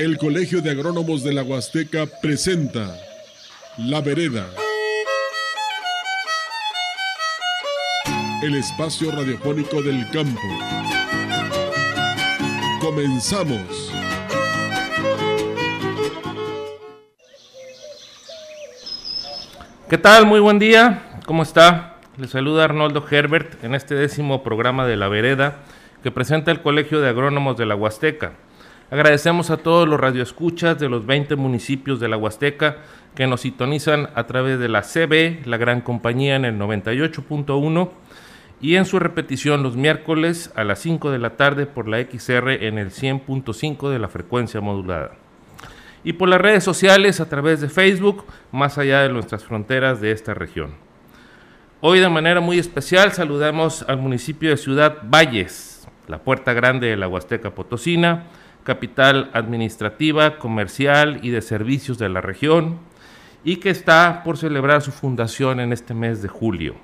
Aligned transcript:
El 0.00 0.16
Colegio 0.16 0.62
de 0.62 0.70
Agrónomos 0.70 1.22
de 1.22 1.34
la 1.34 1.42
Huasteca 1.42 2.06
presenta 2.22 2.96
La 3.76 4.00
Vereda. 4.00 4.46
El 8.42 8.54
espacio 8.54 9.10
radiofónico 9.10 9.82
del 9.82 10.08
campo. 10.10 10.40
Comenzamos. 12.80 13.92
¿Qué 19.90 19.98
tal? 19.98 20.24
Muy 20.24 20.40
buen 20.40 20.58
día. 20.58 21.20
¿Cómo 21.26 21.42
está? 21.42 21.96
Le 22.16 22.26
saluda 22.26 22.64
Arnoldo 22.64 23.04
Herbert 23.06 23.62
en 23.62 23.74
este 23.74 23.94
décimo 23.94 24.42
programa 24.42 24.86
de 24.86 24.96
La 24.96 25.08
Vereda 25.08 25.58
que 26.02 26.10
presenta 26.10 26.50
el 26.52 26.62
Colegio 26.62 27.02
de 27.02 27.10
Agrónomos 27.10 27.58
de 27.58 27.66
la 27.66 27.74
Huasteca. 27.74 28.32
Agradecemos 28.90 29.50
a 29.50 29.58
todos 29.58 29.88
los 29.88 30.00
radioescuchas 30.00 30.78
de 30.78 30.88
los 30.88 31.06
20 31.06 31.36
municipios 31.36 32.00
de 32.00 32.08
la 32.08 32.16
Huasteca 32.16 32.78
que 33.14 33.26
nos 33.26 33.42
sintonizan 33.42 34.08
a 34.14 34.26
través 34.26 34.58
de 34.58 34.68
la 34.68 34.82
CB, 34.82 35.46
la 35.46 35.56
gran 35.56 35.80
compañía 35.80 36.36
en 36.36 36.44
el 36.44 36.58
98.1 36.58 37.90
y 38.60 38.76
en 38.76 38.84
su 38.84 38.98
repetición 38.98 39.62
los 39.62 39.76
miércoles 39.76 40.52
a 40.56 40.64
las 40.64 40.80
5 40.80 41.10
de 41.10 41.18
la 41.18 41.36
tarde 41.36 41.66
por 41.66 41.88
la 41.88 42.00
XR 42.00 42.64
en 42.64 42.78
el 42.78 42.90
100.5 42.90 43.90
de 43.90 43.98
la 43.98 44.08
frecuencia 44.08 44.60
modulada 44.60 45.12
y 46.04 46.14
por 46.14 46.28
las 46.28 46.40
redes 46.40 46.64
sociales 46.64 47.20
a 47.20 47.28
través 47.28 47.60
de 47.60 47.68
Facebook, 47.68 48.24
más 48.52 48.78
allá 48.78 49.02
de 49.02 49.10
nuestras 49.10 49.44
fronteras 49.44 50.00
de 50.00 50.12
esta 50.12 50.34
región. 50.34 50.74
Hoy 51.80 52.00
de 52.00 52.08
manera 52.08 52.40
muy 52.40 52.58
especial 52.58 53.12
saludamos 53.12 53.84
al 53.88 53.98
municipio 53.98 54.50
de 54.50 54.56
Ciudad 54.56 54.98
Valles, 55.04 55.88
la 56.08 56.18
puerta 56.18 56.52
grande 56.52 56.88
de 56.88 56.96
la 56.96 57.08
Huasteca 57.08 57.50
Potosina, 57.54 58.24
capital 58.64 59.30
administrativa, 59.32 60.38
comercial 60.38 61.20
y 61.22 61.30
de 61.30 61.42
servicios 61.42 61.98
de 61.98 62.08
la 62.08 62.20
región, 62.20 62.78
y 63.44 63.56
que 63.56 63.70
está 63.70 64.22
por 64.22 64.36
celebrar 64.36 64.82
su 64.82 64.92
fundación 64.92 65.60
en 65.60 65.72
este 65.72 65.94
mes 65.94 66.22
de 66.22 66.28
julio. 66.28 66.74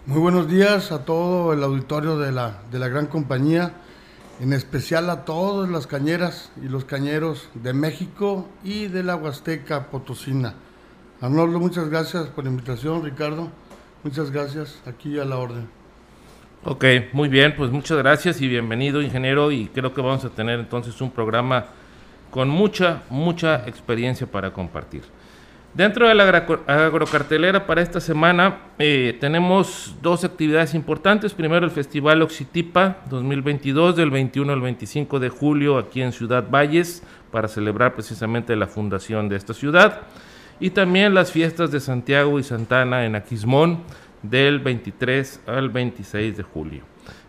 Muy 0.06 0.22
buenos 0.22 0.48
días 0.48 0.94
a 0.94 1.04
todo 1.04 1.52
el 1.52 1.62
auditorio 1.66 2.18
de 2.18 2.32
la, 2.32 2.62
de 2.72 2.80
la 2.80 2.88
gran 2.88 3.08
compañía, 3.08 3.74
en 4.40 4.54
especial 4.54 5.10
a 5.10 5.26
todas 5.26 5.70
las 5.70 5.86
cañeras 5.86 6.50
y 6.64 6.70
los 6.70 6.86
cañeros 6.86 7.50
de 7.56 7.74
México 7.74 8.48
y 8.64 8.88
de 8.88 9.04
la 9.04 9.18
Huasteca 9.18 9.88
Potosina. 9.88 10.54
Arnoldo, 11.20 11.60
muchas 11.60 11.90
gracias 11.90 12.28
por 12.28 12.46
la 12.46 12.52
invitación, 12.52 13.04
Ricardo, 13.04 13.50
muchas 14.06 14.32
gracias, 14.32 14.82
aquí 14.86 15.20
a 15.20 15.26
la 15.26 15.40
orden. 15.40 15.68
Ok, 16.64 16.86
muy 17.12 17.28
bien, 17.28 17.54
pues 17.58 17.70
muchas 17.70 17.98
gracias 17.98 18.40
y 18.40 18.48
bienvenido 18.48 19.02
ingeniero 19.02 19.52
y 19.52 19.68
creo 19.68 19.94
que 19.94 20.00
vamos 20.00 20.24
a 20.24 20.30
tener 20.30 20.62
entonces 20.62 21.02
un 21.02 21.12
programa 21.12 21.66
con 22.30 22.48
mucha, 22.48 23.04
mucha 23.10 23.68
experiencia 23.68 24.26
para 24.26 24.54
compartir. 24.54 25.04
Dentro 25.74 26.10
de 26.10 26.16
la 26.16 26.28
agrocartelera 26.68 27.66
para 27.66 27.82
esta 27.82 28.02
semana 28.02 28.58
eh, 28.78 29.16
tenemos 29.22 29.96
dos 30.02 30.26
actividades 30.26 30.74
importantes. 30.74 31.34
Primero 31.34 31.66
el 31.66 31.72
Festival 31.72 32.22
Oxitipa 32.22 32.98
2022 33.10 33.96
del 33.96 34.12
21 34.12 34.52
al 34.52 34.60
25 34.60 35.22
de 35.22 35.30
julio 35.30 35.78
aquí 35.78 36.02
en 36.02 36.12
Ciudad 36.12 36.50
Valles 36.50 37.04
para 37.32 37.48
celebrar 37.48 37.94
precisamente 37.94 38.54
la 38.58 38.68
fundación 38.68 39.30
de 39.30 39.38
esta 39.38 39.54
ciudad. 39.54 40.02
Y 40.60 40.72
también 40.72 41.14
las 41.14 41.32
fiestas 41.32 41.72
de 41.72 41.80
Santiago 41.80 42.38
y 42.38 42.44
Santana 42.44 43.06
en 43.06 43.16
Aquismón 43.16 43.80
del 44.24 44.60
23 44.60 45.44
al 45.48 45.70
26 45.70 46.36
de 46.36 46.44
julio. 46.44 46.84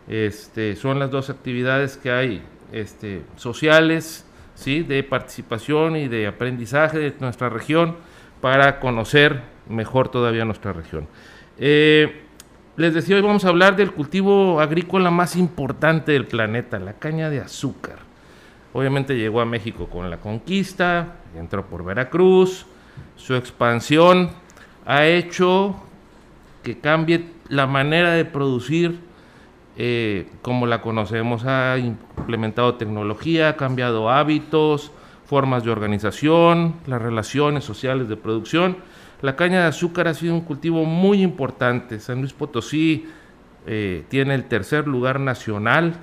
Este, 0.08 0.74
son 0.74 0.98
las 0.98 1.12
dos 1.12 1.30
actividades 1.30 1.96
que 1.96 2.10
hay 2.10 2.42
este, 2.72 3.22
sociales, 3.36 4.26
¿sí? 4.56 4.82
de 4.82 5.04
participación 5.04 5.94
y 5.94 6.08
de 6.08 6.26
aprendizaje 6.26 6.98
de 6.98 7.14
nuestra 7.20 7.48
región 7.48 8.10
para 8.42 8.80
conocer 8.80 9.40
mejor 9.68 10.08
todavía 10.08 10.44
nuestra 10.44 10.74
región. 10.74 11.06
Eh, 11.58 12.22
les 12.76 12.92
decía, 12.92 13.14
hoy 13.14 13.22
vamos 13.22 13.44
a 13.44 13.48
hablar 13.48 13.76
del 13.76 13.92
cultivo 13.92 14.60
agrícola 14.60 15.10
más 15.12 15.36
importante 15.36 16.12
del 16.12 16.26
planeta, 16.26 16.78
la 16.80 16.94
caña 16.94 17.30
de 17.30 17.38
azúcar. 17.38 17.98
Obviamente 18.72 19.16
llegó 19.16 19.40
a 19.40 19.44
México 19.44 19.86
con 19.86 20.10
la 20.10 20.18
conquista, 20.18 21.18
entró 21.36 21.64
por 21.66 21.84
Veracruz, 21.84 22.66
su 23.16 23.36
expansión 23.36 24.30
ha 24.84 25.06
hecho 25.06 25.76
que 26.64 26.78
cambie 26.78 27.26
la 27.48 27.68
manera 27.68 28.12
de 28.12 28.24
producir 28.24 28.98
eh, 29.76 30.26
como 30.42 30.66
la 30.66 30.82
conocemos. 30.82 31.44
Ha 31.44 31.78
implementado 31.78 32.74
tecnología, 32.74 33.50
ha 33.50 33.56
cambiado 33.56 34.10
hábitos, 34.10 34.90
formas 35.32 35.64
de 35.64 35.70
organización, 35.70 36.74
las 36.86 37.00
relaciones 37.00 37.64
sociales 37.64 38.06
de 38.06 38.18
producción. 38.18 38.76
La 39.22 39.34
caña 39.34 39.62
de 39.62 39.68
azúcar 39.68 40.06
ha 40.06 40.12
sido 40.12 40.34
un 40.34 40.42
cultivo 40.42 40.84
muy 40.84 41.22
importante. 41.22 42.00
San 42.00 42.18
Luis 42.20 42.34
Potosí 42.34 43.06
eh, 43.66 44.04
tiene 44.10 44.34
el 44.34 44.44
tercer 44.44 44.86
lugar 44.86 45.18
nacional 45.20 45.94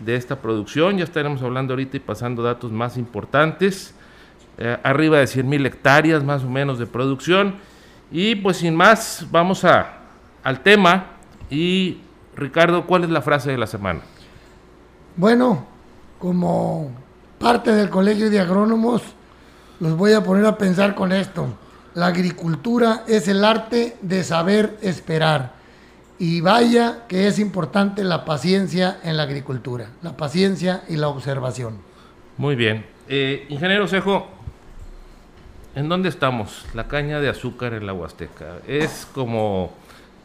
de 0.00 0.14
esta 0.14 0.42
producción. 0.42 0.98
Ya 0.98 1.04
estaremos 1.04 1.40
hablando 1.40 1.72
ahorita 1.72 1.96
y 1.96 2.00
pasando 2.00 2.42
datos 2.42 2.70
más 2.70 2.98
importantes. 2.98 3.94
Eh, 4.58 4.76
arriba 4.82 5.20
de 5.20 5.26
100 5.26 5.48
mil 5.48 5.64
hectáreas 5.64 6.22
más 6.22 6.44
o 6.44 6.50
menos 6.50 6.78
de 6.78 6.84
producción 6.84 7.54
y 8.12 8.34
pues 8.34 8.58
sin 8.58 8.74
más, 8.74 9.26
vamos 9.30 9.64
a, 9.64 10.00
al 10.44 10.62
tema. 10.62 11.12
Y 11.48 11.96
Ricardo, 12.36 12.84
¿cuál 12.84 13.04
es 13.04 13.10
la 13.10 13.22
frase 13.22 13.52
de 13.52 13.56
la 13.56 13.66
semana? 13.66 14.00
Bueno, 15.16 15.64
como 16.18 16.92
parte 17.40 17.72
del 17.72 17.88
Colegio 17.88 18.28
de 18.28 18.38
Agrónomos, 18.38 19.02
los 19.80 19.96
voy 19.96 20.12
a 20.12 20.22
poner 20.22 20.44
a 20.44 20.58
pensar 20.58 20.94
con 20.94 21.10
esto. 21.10 21.46
La 21.94 22.08
agricultura 22.08 23.04
es 23.08 23.28
el 23.28 23.42
arte 23.46 23.96
de 24.02 24.22
saber 24.22 24.76
esperar. 24.82 25.54
Y 26.18 26.42
vaya 26.42 27.06
que 27.08 27.26
es 27.26 27.38
importante 27.38 28.04
la 28.04 28.26
paciencia 28.26 29.00
en 29.02 29.16
la 29.16 29.22
agricultura, 29.22 29.86
la 30.02 30.18
paciencia 30.18 30.82
y 30.86 30.96
la 30.96 31.08
observación. 31.08 31.78
Muy 32.36 32.56
bien. 32.56 32.84
Eh, 33.08 33.46
ingeniero 33.48 33.88
Cejo, 33.88 34.28
¿en 35.74 35.88
dónde 35.88 36.10
estamos? 36.10 36.66
La 36.74 36.88
caña 36.88 37.20
de 37.20 37.30
azúcar 37.30 37.72
en 37.72 37.86
la 37.86 37.94
Huasteca. 37.94 38.58
Es 38.68 39.08
como 39.14 39.72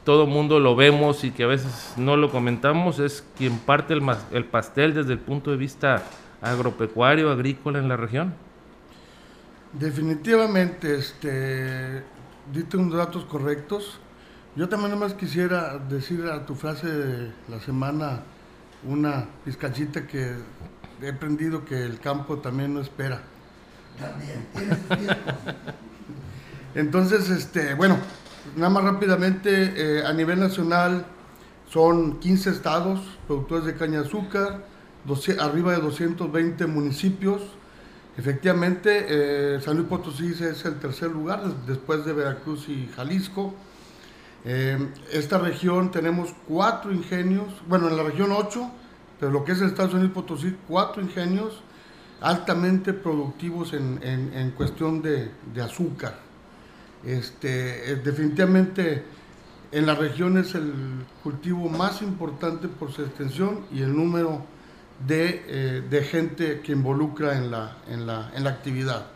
todo 0.04 0.28
mundo 0.28 0.60
lo 0.60 0.76
vemos 0.76 1.24
y 1.24 1.32
que 1.32 1.46
a 1.46 1.48
veces 1.48 1.94
no 1.96 2.18
lo 2.18 2.30
comentamos, 2.30 3.00
es 3.00 3.24
quien 3.38 3.58
parte 3.58 3.94
el, 3.94 4.04
el 4.34 4.44
pastel 4.44 4.94
desde 4.94 5.14
el 5.14 5.20
punto 5.20 5.50
de 5.52 5.56
vista 5.58 6.04
agropecuario, 6.52 7.32
agrícola 7.32 7.80
en 7.80 7.88
la 7.88 7.98
región. 7.98 8.34
Definitivamente, 9.74 10.96
este, 10.96 12.04
diste 12.54 12.78
unos 12.78 12.96
datos 12.96 13.26
correctos. 13.26 14.00
Yo 14.56 14.70
también 14.70 14.92
nomás 14.92 15.14
quisiera 15.14 15.78
decir 15.78 16.26
a 16.28 16.46
tu 16.46 16.56
frase 16.56 16.88
de 16.88 17.32
la 17.50 17.60
semana 17.60 18.22
una 18.88 19.28
pizcachita 19.44 20.08
que 20.08 20.34
he 21.02 21.10
aprendido 21.10 21.66
que 21.66 21.84
el 21.84 22.00
campo 22.00 22.38
también 22.38 22.74
no 22.74 22.80
espera. 22.80 23.22
También, 24.00 24.48
Entonces, 26.76 27.30
este, 27.30 27.74
bueno, 27.74 27.98
nada 28.56 28.70
más 28.70 28.84
rápidamente, 28.84 29.74
eh, 29.76 30.06
a 30.06 30.14
nivel 30.14 30.40
nacional 30.40 31.06
son 31.70 32.20
15 32.20 32.50
estados 32.50 33.02
productores 33.28 33.66
de 33.66 33.76
caña 33.76 34.02
de 34.02 34.08
azúcar, 34.08 34.66
arriba 35.40 35.74
de 35.74 35.82
220 35.82 36.66
municipios. 36.68 37.42
Efectivamente, 38.18 39.06
eh, 39.08 39.62
San 39.62 39.76
Luis 39.76 39.88
Potosí 39.88 40.28
es 40.28 40.66
el 40.66 40.80
tercer 40.80 41.12
lugar, 41.12 41.44
después 41.68 42.06
de 42.06 42.14
Veracruz 42.14 42.70
y 42.70 42.90
Jalisco. 42.96 43.54
Eh, 44.46 44.78
esta 45.12 45.38
región 45.38 45.92
tenemos 45.92 46.34
cuatro 46.48 46.92
ingenios, 46.92 47.48
bueno, 47.68 47.90
en 47.90 47.98
la 47.98 48.04
región 48.04 48.32
ocho, 48.32 48.72
pero 49.20 49.32
lo 49.32 49.44
que 49.44 49.54
es 49.54 49.62
el 49.62 49.68
Estado 49.68 49.88
de 49.88 49.92
San 49.94 50.02
Luis 50.02 50.14
Potosí, 50.14 50.56
cuatro 50.68 51.02
ingenios 51.02 51.62
altamente 52.22 52.94
productivos 52.94 53.74
en, 53.74 54.54
cuestión 54.56 55.02
de, 55.02 55.32
azúcar. 55.62 56.20
Este, 57.04 57.92
eh, 57.92 57.96
definitivamente 57.98 59.04
en 59.72 59.86
la 59.86 59.96
región 59.96 60.38
es 60.38 60.56
el 60.56 60.74
cultivo 61.22 61.70
más 61.70 62.02
importante 62.02 62.68
por 62.68 62.92
su 62.92 63.04
extensión 63.04 63.66
y 63.72 63.82
el 63.82 63.96
número 63.96 64.44
de, 65.06 65.82
de 65.90 66.04
gente 66.04 66.62
que 66.62 66.72
involucra 66.72 67.38
en 67.38 67.52
la, 67.52 67.78
en 67.90 68.08
la, 68.08 68.32
en 68.36 68.44
la 68.44 68.50
actividad. 68.50 69.08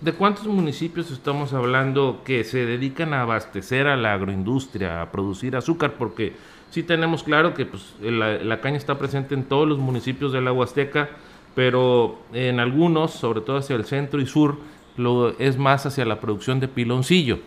¿De 0.00 0.12
cuántos 0.12 0.46
municipios 0.46 1.10
estamos 1.10 1.52
hablando 1.54 2.20
que 2.24 2.44
se 2.44 2.66
dedican 2.66 3.14
a 3.14 3.22
abastecer 3.22 3.86
a 3.86 3.96
la 3.96 4.12
agroindustria, 4.12 5.00
a 5.00 5.10
producir 5.10 5.56
azúcar? 5.56 5.94
Porque 5.96 6.34
sí 6.70 6.82
tenemos 6.82 7.22
claro 7.22 7.54
que 7.54 7.64
pues, 7.64 7.94
la, 8.00 8.60
caña 8.60 8.76
está 8.76 8.98
presente 8.98 9.34
en 9.34 9.44
todos 9.44 9.66
los 9.66 9.78
municipios 9.78 10.32
de 10.32 10.42
la 10.42 10.52
Huasteca, 10.52 11.08
pero 11.54 12.18
en 12.32 12.60
algunos, 12.60 13.12
sobre 13.12 13.40
todo 13.40 13.58
hacia 13.58 13.76
el 13.76 13.84
centro 13.84 14.20
y 14.20 14.26
sur, 14.26 14.58
lo, 14.96 15.38
es 15.38 15.56
más 15.56 15.86
hacia 15.86 16.04
la 16.04 16.20
producción 16.20 16.60
de 16.60 16.68
piloncillo. 16.68 17.38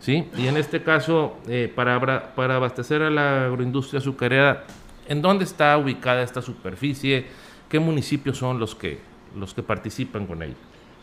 ¿sí? 0.00 0.26
Y 0.36 0.48
en 0.48 0.56
este 0.56 0.82
caso, 0.82 1.36
eh, 1.46 1.70
para, 1.72 2.34
para 2.34 2.56
abastecer 2.56 3.02
a 3.02 3.10
la 3.10 3.44
agroindustria 3.44 4.00
azucarera, 4.00 4.64
¿en 5.10 5.20
dónde 5.20 5.44
está 5.44 5.76
ubicada 5.76 6.22
esta 6.22 6.40
superficie? 6.40 7.26
¿Qué 7.68 7.80
municipios 7.80 8.38
son 8.38 8.58
los 8.60 8.76
que, 8.76 9.00
los 9.36 9.52
que 9.52 9.62
participan 9.62 10.26
con 10.26 10.42
ella? 10.42 10.54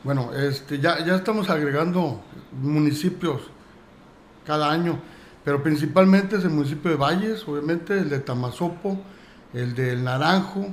Bueno, 0.03 0.33
este, 0.33 0.79
ya, 0.79 1.05
ya 1.05 1.15
estamos 1.15 1.49
agregando 1.49 2.21
municipios 2.53 3.41
cada 4.45 4.71
año, 4.71 4.97
pero 5.43 5.61
principalmente 5.61 6.37
es 6.37 6.45
el 6.45 6.51
municipio 6.51 6.89
de 6.89 6.95
Valles, 6.95 7.45
obviamente, 7.47 7.99
el 7.99 8.09
de 8.09 8.19
Tamazopo, 8.19 8.97
el 9.53 9.75
de 9.75 9.97
Naranjo, 9.97 10.67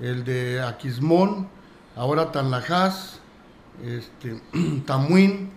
el 0.00 0.24
de 0.24 0.62
Aquismón, 0.62 1.48
ahora 1.94 2.32
Tanlajas, 2.32 3.20
este, 3.84 4.40
Tamuín, 4.86 5.50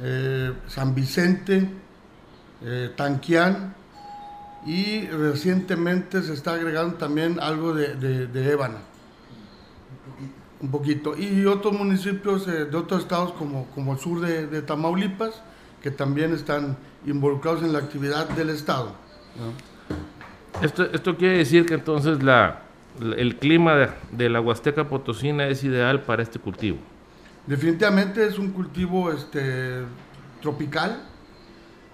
eh, 0.00 0.52
San 0.68 0.94
Vicente, 0.94 1.68
eh, 2.62 2.92
Tanquián 2.94 3.74
y 4.66 5.06
recientemente 5.06 6.22
se 6.22 6.34
está 6.34 6.54
agregando 6.54 6.96
también 6.96 7.38
algo 7.40 7.72
de, 7.72 7.94
de, 7.94 8.26
de 8.26 8.52
Ébana 8.52 8.78
un 10.60 10.70
poquito. 10.70 11.16
Y 11.16 11.44
otros 11.46 11.74
municipios 11.74 12.46
eh, 12.48 12.64
de 12.64 12.76
otros 12.76 13.02
estados 13.02 13.32
como, 13.32 13.66
como 13.74 13.92
el 13.92 13.98
sur 13.98 14.20
de, 14.20 14.62
Tamaulipas, 14.62 15.42
que 15.82 15.90
también 15.90 16.32
están 16.32 16.76
involucrados 17.06 17.62
en 17.62 17.72
la 17.72 17.78
actividad 17.78 18.28
del 18.30 18.50
estado. 18.50 18.94
Esto, 20.62 20.84
esto 20.84 21.16
quiere 21.16 21.38
decir 21.38 21.66
que 21.66 21.74
entonces 21.74 22.22
la, 22.22 22.62
el 23.16 23.36
clima 23.36 23.92
de, 24.10 24.28
la 24.28 24.40
Huasteca 24.40 24.88
Potosina 24.88 25.46
es 25.46 25.62
ideal 25.62 26.02
para 26.02 26.22
este 26.22 26.38
cultivo. 26.38 26.78
Definitivamente 27.46 28.26
es 28.26 28.38
un 28.38 28.50
cultivo 28.50 29.12
este, 29.12 29.82
tropical 30.40 31.02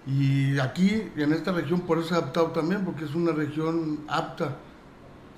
y 0.06 0.58
aquí 0.58 1.10
en 1.16 1.32
esta 1.32 1.52
región 1.52 1.80
por 1.80 1.98
eso 1.98 2.08
se 2.08 2.14
ha 2.14 2.18
adaptado 2.18 2.48
también 2.48 2.84
porque 2.84 3.04
es 3.04 3.14
una 3.14 3.32
región 3.32 4.00
apta 4.08 4.56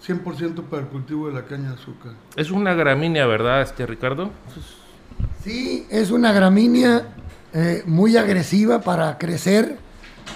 100% 0.07 0.63
para 0.65 0.83
el 0.83 0.89
cultivo 0.89 1.29
de 1.29 1.35
la 1.35 1.45
caña 1.45 1.71
de 1.71 1.75
azúcar. 1.75 2.13
Es 2.37 2.51
una 2.51 2.75
gramínea, 2.75 3.27
¿verdad, 3.27 3.63
este 3.63 3.87
Ricardo? 3.87 4.31
Sí, 5.43 5.87
es 5.91 6.11
una 6.11 6.33
gramínea 6.33 7.15
eh, 7.53 7.83
muy 7.87 8.17
agresiva 8.17 8.81
para 8.81 9.17
crecer 9.19 9.79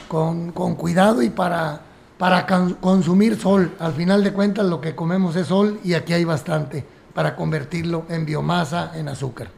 con, 0.07 0.53
cuidado 0.53 1.23
y 1.23 1.31
para, 1.31 1.81
para 2.17 2.47
consumir 2.81 3.37
sol. 3.37 3.73
Al 3.79 3.93
final 3.93 4.25
de 4.25 4.33
cuentas 4.33 4.67
lo 4.67 4.81
que 4.81 4.95
comemos 4.95 5.37
es 5.37 5.49
sol 5.49 5.81
y 5.85 5.95
aquí 5.95 6.13
hay 6.13 6.25
bastante 6.25 6.85
para 7.15 7.35
convertirlo 7.35 8.07
en 8.09 8.25
biomasa, 8.25 8.93
en 8.95 9.09
azúcar. 9.09 9.58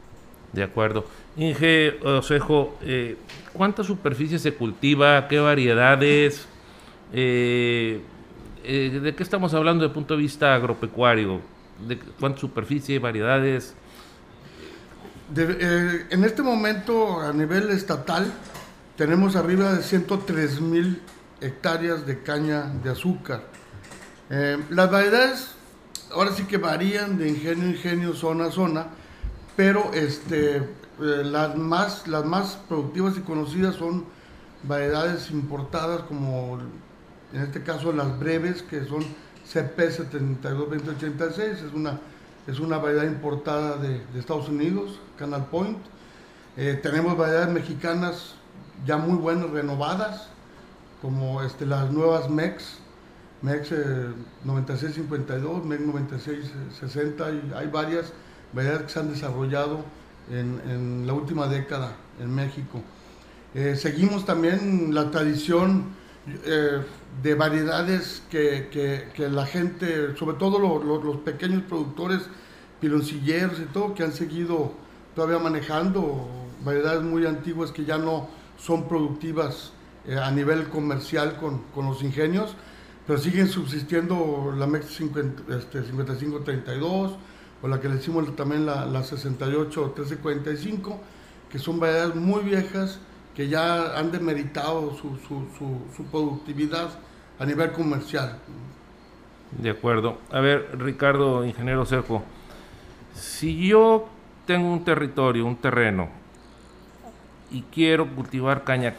De 0.53 0.63
acuerdo. 0.63 1.05
Inge 1.37 1.97
Osejo, 2.03 2.77
eh, 2.81 3.17
¿cuánta 3.53 3.83
superficie 3.83 4.37
se 4.37 4.53
cultiva? 4.53 5.27
¿Qué 5.27 5.39
variedades? 5.39 6.45
Eh, 7.13 8.01
eh, 8.63 8.99
¿de 9.01 9.15
qué 9.15 9.23
estamos 9.23 9.53
hablando 9.53 9.83
desde 9.83 9.91
el 9.91 9.93
punto 9.93 10.15
de 10.15 10.21
vista 10.21 10.53
agropecuario? 10.55 11.41
¿De 11.87 11.97
cuánta 11.97 12.39
superficie, 12.39 12.99
variedades? 12.99 13.73
Eh, 15.35 16.05
en 16.09 16.23
este 16.25 16.41
momento, 16.41 17.21
a 17.21 17.31
nivel 17.31 17.69
estatal, 17.69 18.31
tenemos 18.97 19.35
arriba 19.35 19.73
de 19.73 19.83
103 19.83 20.61
mil 20.61 21.01
hectáreas 21.39 22.05
de 22.05 22.21
caña 22.21 22.63
de 22.83 22.89
azúcar. 22.91 23.41
Las 24.69 24.89
variedades 24.89 25.55
ahora 26.13 26.31
sí 26.31 26.43
que 26.43 26.57
varían 26.57 27.17
de 27.17 27.27
ingenio 27.27 27.65
a 27.65 27.69
ingenio, 27.69 28.13
zona 28.13 28.45
a 28.45 28.51
zona, 28.51 28.87
pero 29.55 29.91
este, 29.93 30.61
las, 30.99 31.55
más, 31.55 32.07
las 32.07 32.25
más 32.25 32.57
productivas 32.67 33.17
y 33.17 33.21
conocidas 33.21 33.75
son 33.75 34.05
variedades 34.63 35.31
importadas 35.31 36.01
como 36.01 36.59
en 37.33 37.41
este 37.41 37.63
caso 37.63 37.91
las 37.91 38.19
breves, 38.19 38.61
que 38.61 38.85
son 38.85 39.03
CP722086, 39.51 41.39
es 41.39 41.73
una, 41.73 41.99
es 42.47 42.59
una 42.59 42.77
variedad 42.77 43.05
importada 43.05 43.77
de, 43.77 44.01
Estados 44.17 44.49
Unidos, 44.49 44.99
Canal 45.17 45.45
Point. 45.45 45.77
Eh, 46.57 46.79
tenemos 46.81 47.17
variedades 47.17 47.49
mexicanas 47.49 48.35
ya 48.85 48.97
muy 48.97 49.17
buenas, 49.17 49.49
renovadas, 49.49 50.27
como 51.01 51.41
este, 51.41 51.65
las 51.65 51.89
nuevas 51.91 52.29
MEX, 52.29 52.79
MEX 53.41 53.71
9652, 54.43 55.65
MEX 55.65 55.81
9660, 55.81 57.31
y 57.31 57.53
hay 57.55 57.67
varias 57.67 58.11
variedades 58.53 58.83
que 58.83 58.89
se 58.89 58.99
han 58.99 59.11
desarrollado 59.11 59.83
en, 60.29 61.05
la 61.05 61.13
última 61.13 61.47
década 61.47 61.95
en 62.19 62.33
México. 62.33 62.81
Eh, 63.53 63.75
seguimos 63.75 64.25
también 64.25 64.93
la 64.93 65.11
tradición 65.11 65.85
eh, 66.45 66.81
de 67.21 67.35
variedades 67.35 68.23
que, 68.29 69.09
que, 69.13 69.29
la 69.29 69.45
gente, 69.45 70.15
sobre 70.15 70.37
todo 70.37 70.79
los 70.79 71.17
pequeños 71.17 71.63
productores 71.63 72.21
piloncilleros 72.79 73.59
y 73.59 73.65
todo, 73.65 73.93
que 73.93 74.03
han 74.03 74.13
seguido 74.13 74.71
todavía 75.15 75.39
manejando 75.39 76.27
variedades 76.63 77.03
muy 77.03 77.25
antiguas 77.25 77.71
que 77.71 77.85
ya 77.85 77.97
no 77.97 78.29
son 78.57 78.87
productivas 78.87 79.73
eh, 80.07 80.17
a 80.17 80.31
nivel 80.31 80.69
comercial 80.69 81.37
con, 81.37 81.59
con, 81.73 81.85
los 81.85 82.03
ingenios, 82.03 82.55
pero 83.05 83.19
siguen 83.19 83.47
subsistiendo 83.47 84.53
la 84.57 84.67
MEX 84.67 84.95
5532 84.95 87.11
este, 87.11 87.17
o 87.61 87.67
la 87.67 87.79
que 87.79 87.87
le 87.87 87.95
decimos 87.95 88.35
también 88.35 88.65
la, 88.65 88.85
la 88.85 89.03
68 89.03 89.81
o 89.81 89.85
1345, 89.85 90.99
que 91.49 91.59
son 91.59 91.79
variedades 91.79 92.15
muy 92.15 92.43
viejas 92.43 92.99
que 93.35 93.47
ya 93.47 93.97
han 93.97 94.11
demeritado 94.11 94.95
su, 94.95 95.17
su, 95.27 95.45
su, 95.95 96.03
productividad 96.05 96.89
a 97.39 97.45
nivel 97.45 97.71
comercial. 97.71 98.37
De 99.57 99.69
acuerdo. 99.69 100.17
A 100.31 100.39
ver, 100.39 100.69
Ricardo, 100.77 101.45
ingeniero 101.45 101.85
Seco, 101.85 102.23
si 103.13 103.67
yo 103.67 104.07
tengo 104.45 104.71
un 104.71 104.83
territorio, 104.83 105.45
un 105.45 105.55
terreno, 105.55 106.09
y 107.51 107.63
quiero 107.63 108.07
cultivar 108.07 108.63
caña, 108.63 108.95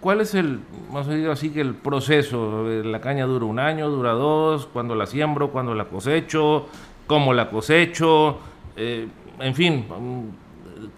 ¿cuál 0.00 0.20
es 0.20 0.34
el, 0.34 0.60
vamos 0.88 1.08
a 1.08 1.10
decir 1.10 1.28
así, 1.28 1.50
que 1.50 1.60
el 1.60 1.74
proceso? 1.74 2.64
¿La 2.84 3.00
caña 3.00 3.26
dura 3.26 3.44
un 3.44 3.58
año, 3.58 3.88
dura 3.88 4.12
dos? 4.12 4.66
¿Cuándo 4.66 4.94
la 4.94 5.06
siembro? 5.06 5.50
¿Cuándo 5.50 5.74
la 5.74 5.84
cosecho? 5.86 6.66
¿Cómo 7.10 7.34
la 7.34 7.50
cosecho? 7.50 8.38
eh, 8.76 9.08
en 9.40 9.54
fin, 9.56 9.84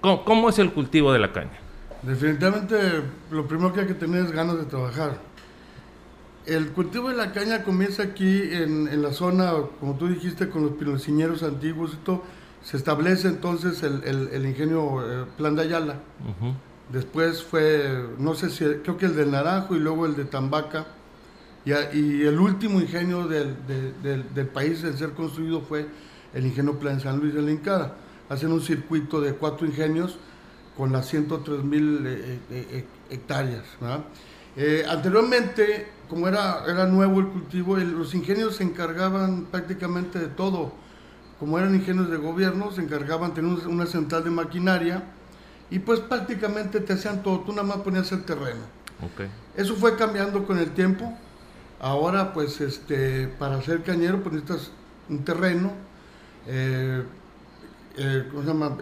¿cómo, 0.03 0.51
es 0.51 0.59
el 0.59 0.71
cultivo 0.71 1.11
de 1.11 1.19
la 1.19 1.33
caña? 1.33 1.59
Definitivamente 2.03 2.77
lo 3.31 3.49
primero 3.49 3.73
que 3.73 3.81
hay 3.81 3.87
que 3.87 3.95
tener 3.95 4.27
es 4.27 4.31
ganas 4.31 4.59
de 4.59 4.67
trabajar. 4.67 5.17
El 6.45 6.73
cultivo 6.73 7.09
de 7.09 7.17
la 7.17 7.33
caña 7.33 7.63
comienza 7.63 8.03
aquí 8.03 8.43
en, 8.43 9.01
la 9.01 9.13
zona, 9.13 9.55
como 9.81 9.95
tú 9.95 10.07
dijiste, 10.07 10.51
con 10.51 10.65
los 10.65 10.73
pinociñeros 10.73 11.43
antiguos 11.43 11.95
y 11.95 12.05
todo. 12.05 12.25
Se 12.61 12.77
establece 12.77 13.29
entonces 13.29 13.83
el, 13.83 14.45
ingenio 14.45 15.01
eh, 15.01 15.25
Plan 15.39 15.57
de 15.57 15.63
Ayala. 15.63 15.95
Después 16.91 17.43
fue, 17.43 18.07
no 18.19 18.35
sé 18.35 18.51
si, 18.51 18.67
creo 18.83 18.99
que 18.99 19.07
el 19.07 19.17
de 19.17 19.25
Naranjo 19.25 19.75
y 19.75 19.79
luego 19.79 20.05
el 20.05 20.15
de 20.15 20.27
Tambaca. 20.27 20.89
Y, 21.65 21.73
el 21.73 22.39
último 22.41 22.81
ingenio 22.81 23.27
del, 23.29 23.57
del, 24.03 24.47
país 24.49 24.83
en 24.85 24.97
ser 24.97 25.11
construido 25.13 25.61
fue 25.61 25.87
el 26.35 26.47
ingenio 26.47 26.79
Plan 26.79 27.01
San 27.01 27.19
Luis 27.19 27.35
de 27.35 27.43
la 27.43 27.51
Incada. 27.51 27.97
Hacen 28.29 28.51
un 28.51 28.61
circuito 28.61 29.21
de 29.21 29.35
cuatro 29.35 29.67
ingenios 29.67 30.19
con 30.77 30.93
las 30.93 31.07
103 31.09 31.63
mil 31.63 32.05
eh, 32.07 32.39
eh, 32.51 32.85
hectáreas. 33.11 33.65
anteriormente 34.89 35.87
como 36.13 36.29
era, 36.29 36.63
era 36.69 36.85
nuevo 36.85 37.21
el 37.21 37.29
cultivo, 37.29 37.79
los 37.79 38.15
ingenios 38.15 38.57
se 38.57 38.65
encargaban 38.65 39.47
prácticamente 39.47 40.19
de 40.19 40.27
todo. 40.27 40.73
Como 41.39 41.59
eran 41.59 41.75
ingenios 41.75 42.11
de 42.11 42.19
gobierno, 42.19 42.71
se 42.71 42.83
encargaban 42.83 43.31
de 43.31 43.37
tener 43.37 43.67
una 43.67 43.87
central 43.87 44.23
de 44.23 44.31
maquinaria 44.31 45.05
y 45.71 45.79
pues 45.79 46.01
prácticamente 46.01 46.81
te 46.81 46.93
hacían 46.93 47.23
todo, 47.23 47.41
tú 47.41 47.53
nada 47.53 47.67
más 47.67 47.79
ponías 47.79 48.13
el 48.13 48.25
terreno. 48.25 48.61
Eso 49.57 49.75
fue 49.75 49.97
cambiando 49.97 50.45
con 50.45 50.59
el 50.59 50.73
tiempo. 50.73 51.17
Ahora 51.83 52.33
pues 52.33 52.63
este, 52.63 53.29
para 53.29 53.61
ser 53.61 53.83
cañero 53.83 54.23
pues 54.23 54.35
necesitas 54.35 54.71
un 55.11 55.25
terreno, 55.25 55.73
eh, 56.47 57.03
eh, 57.99 58.25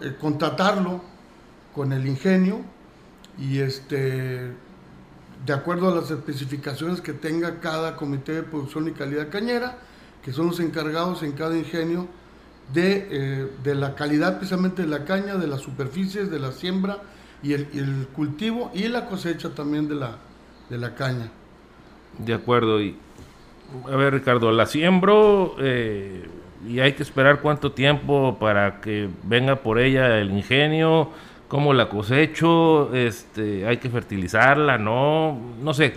eh, 0.01 0.15
contratarlo 0.19 1.01
con 1.75 1.91
el 1.91 2.07
ingenio 2.07 2.61
y 3.37 3.59
este 3.59 4.53
de 5.45 5.53
acuerdo 5.53 5.91
a 5.91 5.95
las 5.95 6.11
especificaciones 6.11 7.01
que 7.01 7.13
tenga 7.13 7.59
cada 7.59 7.95
comité 7.95 8.33
de 8.33 8.43
producción 8.43 8.87
y 8.87 8.91
calidad 8.91 9.29
cañera, 9.29 9.77
que 10.23 10.31
son 10.31 10.47
los 10.47 10.59
encargados 10.59 11.23
en 11.23 11.31
cada 11.31 11.57
ingenio 11.57 12.07
de, 12.73 13.07
eh, 13.11 13.75
la 13.75 13.95
calidad 13.95 14.37
precisamente 14.37 14.83
de 14.83 14.87
la 14.87 15.03
caña, 15.03 15.35
de 15.35 15.47
las 15.47 15.61
superficies, 15.61 16.29
de 16.29 16.39
la 16.39 16.51
siembra 16.51 16.99
y 17.41 17.53
el, 17.53 18.07
cultivo 18.13 18.71
y 18.73 18.87
la 18.87 19.07
cosecha 19.07 19.49
también 19.49 19.87
de 19.87 19.95
la, 19.95 20.17
de 20.69 20.77
la 20.77 20.93
caña. 20.93 21.31
De 22.17 22.33
acuerdo. 22.33 22.81
Y, 22.81 22.97
a 23.91 23.95
ver, 23.95 24.13
Ricardo, 24.13 24.51
la 24.51 24.65
siembro 24.65 25.55
eh, 25.59 26.27
y 26.67 26.79
hay 26.79 26.93
que 26.93 27.03
esperar 27.03 27.41
cuánto 27.41 27.71
tiempo 27.71 28.37
para 28.39 28.81
que 28.81 29.09
venga 29.23 29.57
por 29.57 29.79
ella 29.79 30.17
el 30.19 30.31
ingenio 30.31 31.09
cómo 31.51 31.73
la 31.73 31.89
cosecho, 31.89 32.95
este, 32.95 33.67
hay 33.67 33.75
que 33.75 33.89
fertilizarla, 33.89 34.77
no, 34.77 35.37
no 35.61 35.73
sé. 35.73 35.93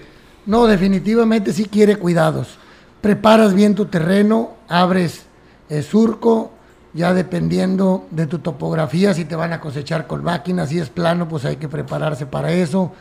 No, 0.47 0.67
definitivamente 0.67 1.53
sí 1.53 1.67
quiere 1.67 1.95
cuidados. 1.95 2.59
Preparas 3.01 3.55
bien 3.55 3.77
tu 3.77 3.85
terreno, 3.85 4.57
abres 4.67 5.27
el 5.69 5.85
surco, 5.85 6.51
ya 6.93 7.15
dependiendo 7.15 8.05
de 8.11 8.27
tu 8.27 8.41
topografía, 8.41 9.15
si 9.15 9.27
te 9.27 9.37
van 9.37 9.53
a 9.53 9.61
cosechar 9.61 10.09
con 10.09 10.25
máquinas, 10.25 10.71
si 10.71 10.81
es 10.81 10.89
plano, 10.89 11.29
pues 11.29 11.45
hay 11.45 11.55
que 11.55 11.69
prepararse 11.69 12.27
para 12.27 12.51
eso. 12.51 12.93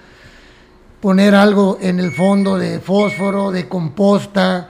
Poner 1.04 1.36
algo 1.36 1.80
en 1.82 2.00
el 2.00 2.14
fondo 2.14 2.58
de 2.58 2.80
fósforo, 2.80 3.52
de 3.52 3.68
composta, 3.68 4.70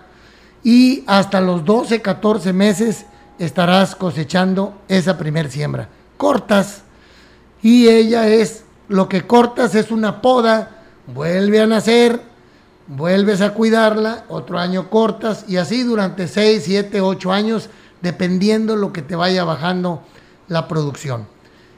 y 0.64 1.04
hasta 1.06 1.40
los 1.40 1.64
12, 1.64 2.02
14 2.02 2.54
meses 2.54 3.06
estarás 3.38 3.96
cosechando 3.96 4.82
esa 4.88 5.16
primer 5.20 5.52
siembra. 5.52 5.90
Cortas 6.18 6.82
y 7.62 7.88
ella 7.88 8.28
es, 8.30 8.64
lo 8.88 9.08
que 9.08 9.28
cortas 9.28 9.76
es 9.76 9.92
una 9.92 10.24
poda, 10.24 10.82
vuelve 11.06 11.62
a 11.62 11.68
nacer, 11.68 12.20
vuelves 12.88 13.42
a 13.42 13.54
cuidarla, 13.54 14.26
otro 14.28 14.58
año 14.58 14.90
cortas 14.90 15.46
y 15.48 15.58
así 15.58 15.84
durante 15.84 16.28
6, 16.28 16.64
7, 16.66 17.00
8 17.00 17.32
años, 17.32 17.70
dependiendo 18.02 18.76
lo 18.76 18.92
que 18.92 19.04
te 19.04 19.16
vaya 19.16 19.44
bajando 19.44 20.02
la 20.48 20.68
producción 20.68 21.28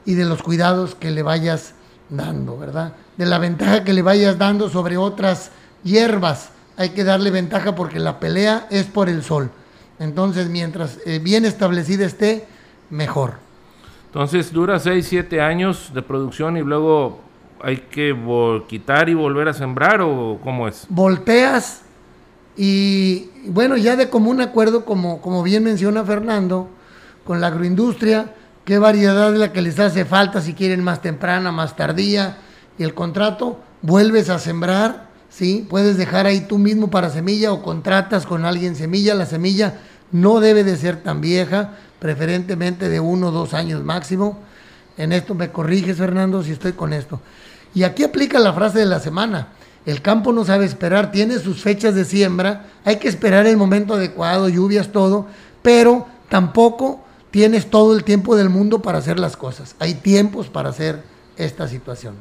y 0.05 0.13
de 0.13 0.23
los 0.23 0.41
cuidados 0.41 0.95
que 0.95 1.11
le 1.11 1.23
vayas 1.23 1.73
dando, 2.09 2.57
¿verdad? 2.57 2.93
De 3.17 3.25
la 3.25 3.37
ventaja 3.37 3.83
que 3.83 3.93
le 3.93 4.01
vayas 4.01 4.37
dando 4.37 4.69
sobre 4.69 4.97
otras 4.97 5.51
hierbas. 5.83 6.51
Hay 6.77 6.89
que 6.89 7.03
darle 7.03 7.31
ventaja 7.31 7.75
porque 7.75 7.99
la 7.99 8.19
pelea 8.19 8.67
es 8.69 8.85
por 8.85 9.09
el 9.09 9.23
sol. 9.23 9.49
Entonces, 9.99 10.49
mientras 10.49 10.99
eh, 11.05 11.19
bien 11.19 11.45
establecida 11.45 12.05
esté, 12.05 12.47
mejor. 12.89 13.35
Entonces 14.07 14.51
dura 14.51 14.79
6, 14.79 15.05
7 15.07 15.41
años 15.41 15.91
de 15.93 16.01
producción 16.01 16.57
y 16.57 16.61
luego 16.61 17.19
hay 17.61 17.77
que 17.77 18.15
quitar 18.67 19.09
y 19.09 19.13
volver 19.13 19.47
a 19.47 19.53
sembrar 19.53 20.01
o 20.01 20.39
cómo 20.43 20.67
es? 20.67 20.85
Volteas 20.89 21.81
y 22.57 23.29
bueno, 23.47 23.75
ya 23.75 23.95
de 23.95 24.09
común 24.09 24.39
acuerdo, 24.41 24.85
como, 24.85 25.21
como 25.21 25.43
bien 25.43 25.63
menciona 25.63 26.03
Fernando, 26.03 26.69
con 27.25 27.41
la 27.41 27.47
agroindustria, 27.47 28.33
qué 28.65 28.79
variedad 28.79 29.31
es 29.31 29.39
la 29.39 29.53
que 29.53 29.61
les 29.61 29.79
hace 29.79 30.03
falta, 30.05 30.41
si 30.41 30.53
quieren 30.53 30.83
más 30.83 31.01
temprana, 31.01 31.51
más 31.51 31.75
tardía, 31.75 32.37
y 32.77 32.83
el 32.83 32.93
contrato, 32.93 33.59
vuelves 33.81 34.29
a 34.29 34.39
sembrar, 34.39 35.07
¿sí? 35.29 35.65
Puedes 35.69 35.97
dejar 35.97 36.25
ahí 36.25 36.41
tú 36.41 36.57
mismo 36.57 36.89
para 36.89 37.09
semilla 37.09 37.53
o 37.53 37.61
contratas 37.61 38.25
con 38.25 38.43
alguien 38.43 38.75
semilla, 38.75 39.13
la 39.13 39.27
semilla 39.27 39.79
no 40.11 40.39
debe 40.39 40.63
de 40.63 40.75
ser 40.75 40.97
tan 40.97 41.21
vieja, 41.21 41.75
preferentemente 41.99 42.89
de 42.89 42.99
uno 42.99 43.27
o 43.27 43.31
dos 43.31 43.53
años 43.53 43.83
máximo. 43.83 44.39
En 44.97 45.11
esto 45.11 45.35
me 45.35 45.51
corriges, 45.51 45.97
Fernando, 45.97 46.43
si 46.43 46.51
estoy 46.51 46.73
con 46.73 46.91
esto. 46.91 47.21
Y 47.73 47.83
aquí 47.83 48.03
aplica 48.03 48.39
la 48.39 48.53
frase 48.53 48.79
de 48.79 48.85
la 48.85 48.99
semana. 48.99 49.49
El 49.85 50.01
campo 50.01 50.33
no 50.33 50.43
sabe 50.43 50.65
esperar, 50.65 51.11
tiene 51.11 51.37
sus 51.37 51.61
fechas 51.61 51.93
de 51.93 52.05
siembra, 52.05 52.65
hay 52.83 52.95
que 52.95 53.07
esperar 53.07 53.45
el 53.45 53.57
momento 53.57 53.93
adecuado, 53.93 54.49
lluvias, 54.49 54.91
todo, 54.91 55.27
pero 55.61 56.07
tampoco 56.27 57.04
tienes 57.35 57.69
todo 57.69 57.97
el 57.97 58.05
tiempo 58.05 58.37
del 58.37 58.47
mundo 58.47 58.81
para 58.81 58.99
hacer 58.99 59.19
las 59.19 59.35
cosas. 59.35 59.75
Hay 59.79 59.95
tiempos 59.95 60.47
para 60.47 60.69
hacer 60.69 61.03
esta 61.35 61.67
situación. 61.67 62.15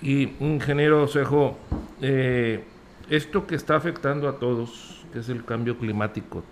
Y, 0.00 0.36
ingeniero 0.38 1.08
Cejo, 1.08 1.58
eh, 2.00 2.62
esto 3.08 3.48
que 3.48 3.56
está 3.56 3.74
afectando 3.74 4.28
a 4.28 4.38
todos, 4.38 5.04
que 5.12 5.18
es 5.18 5.28
el 5.30 5.44
cambio 5.44 5.76
climático, 5.76 6.44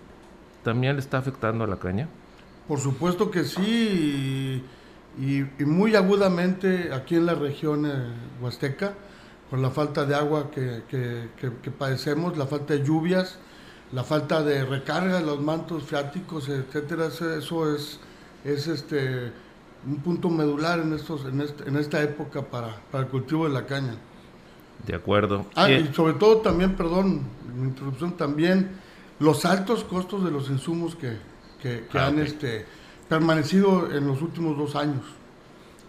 ¿también 0.61 0.95
le 0.95 0.99
está 0.99 1.19
afectando 1.19 1.63
a 1.63 1.67
la 1.67 1.77
caña? 1.77 2.09
Por 2.67 2.81
supuesto 2.81 3.31
que 3.31 3.45
sí, 3.45 4.61
y, 5.17 5.63
muy 5.63 5.95
agudamente 5.95 6.91
aquí 6.91 7.15
en 7.15 7.27
la 7.27 7.35
región 7.35 7.85
eh, 7.85 7.93
huasteca, 8.41 8.95
con 9.49 9.61
la 9.61 9.69
falta 9.69 10.03
de 10.03 10.15
agua 10.15 10.51
que, 10.51 11.71
padecemos, 11.79 12.37
la 12.37 12.45
falta 12.45 12.73
de 12.73 12.83
lluvias, 12.83 13.39
la 13.91 14.03
falta 14.03 14.43
de 14.43 14.65
recarga 14.65 15.19
de 15.19 15.25
los 15.25 15.41
mantos 15.41 15.83
freáticos, 15.83 16.47
etcétera, 16.49 17.07
eso 17.07 17.75
es, 17.75 17.99
es 18.45 18.67
este, 18.67 19.31
un 19.85 19.97
punto 19.97 20.29
medular 20.29 20.79
en, 20.79 20.93
estos, 20.93 21.25
en, 21.25 21.75
esta 21.77 22.01
época 22.03 22.43
para, 22.43 22.75
el 22.93 23.07
cultivo 23.07 23.47
de 23.47 23.53
la 23.53 23.65
caña. 23.65 23.95
De 24.85 24.95
acuerdo. 24.95 25.45
Ah, 25.55 25.69
y 25.69 25.91
sobre 25.93 26.13
todo 26.13 26.37
también, 26.37 26.75
perdón, 26.75 27.23
mi 27.55 27.67
interrupción, 27.67 28.13
también 28.13 28.71
los 29.19 29.43
altos 29.45 29.83
costos 29.83 30.23
de 30.23 30.31
los 30.31 30.49
insumos 30.49 30.95
que, 30.95 31.17
que, 31.61 31.85
ah, 31.93 32.07
han 32.07 32.19
este, 32.19 32.65
permanecido 33.09 33.91
en 33.91 34.07
los 34.07 34.21
últimos 34.21 34.57
dos 34.57 34.75
años. 34.75 35.03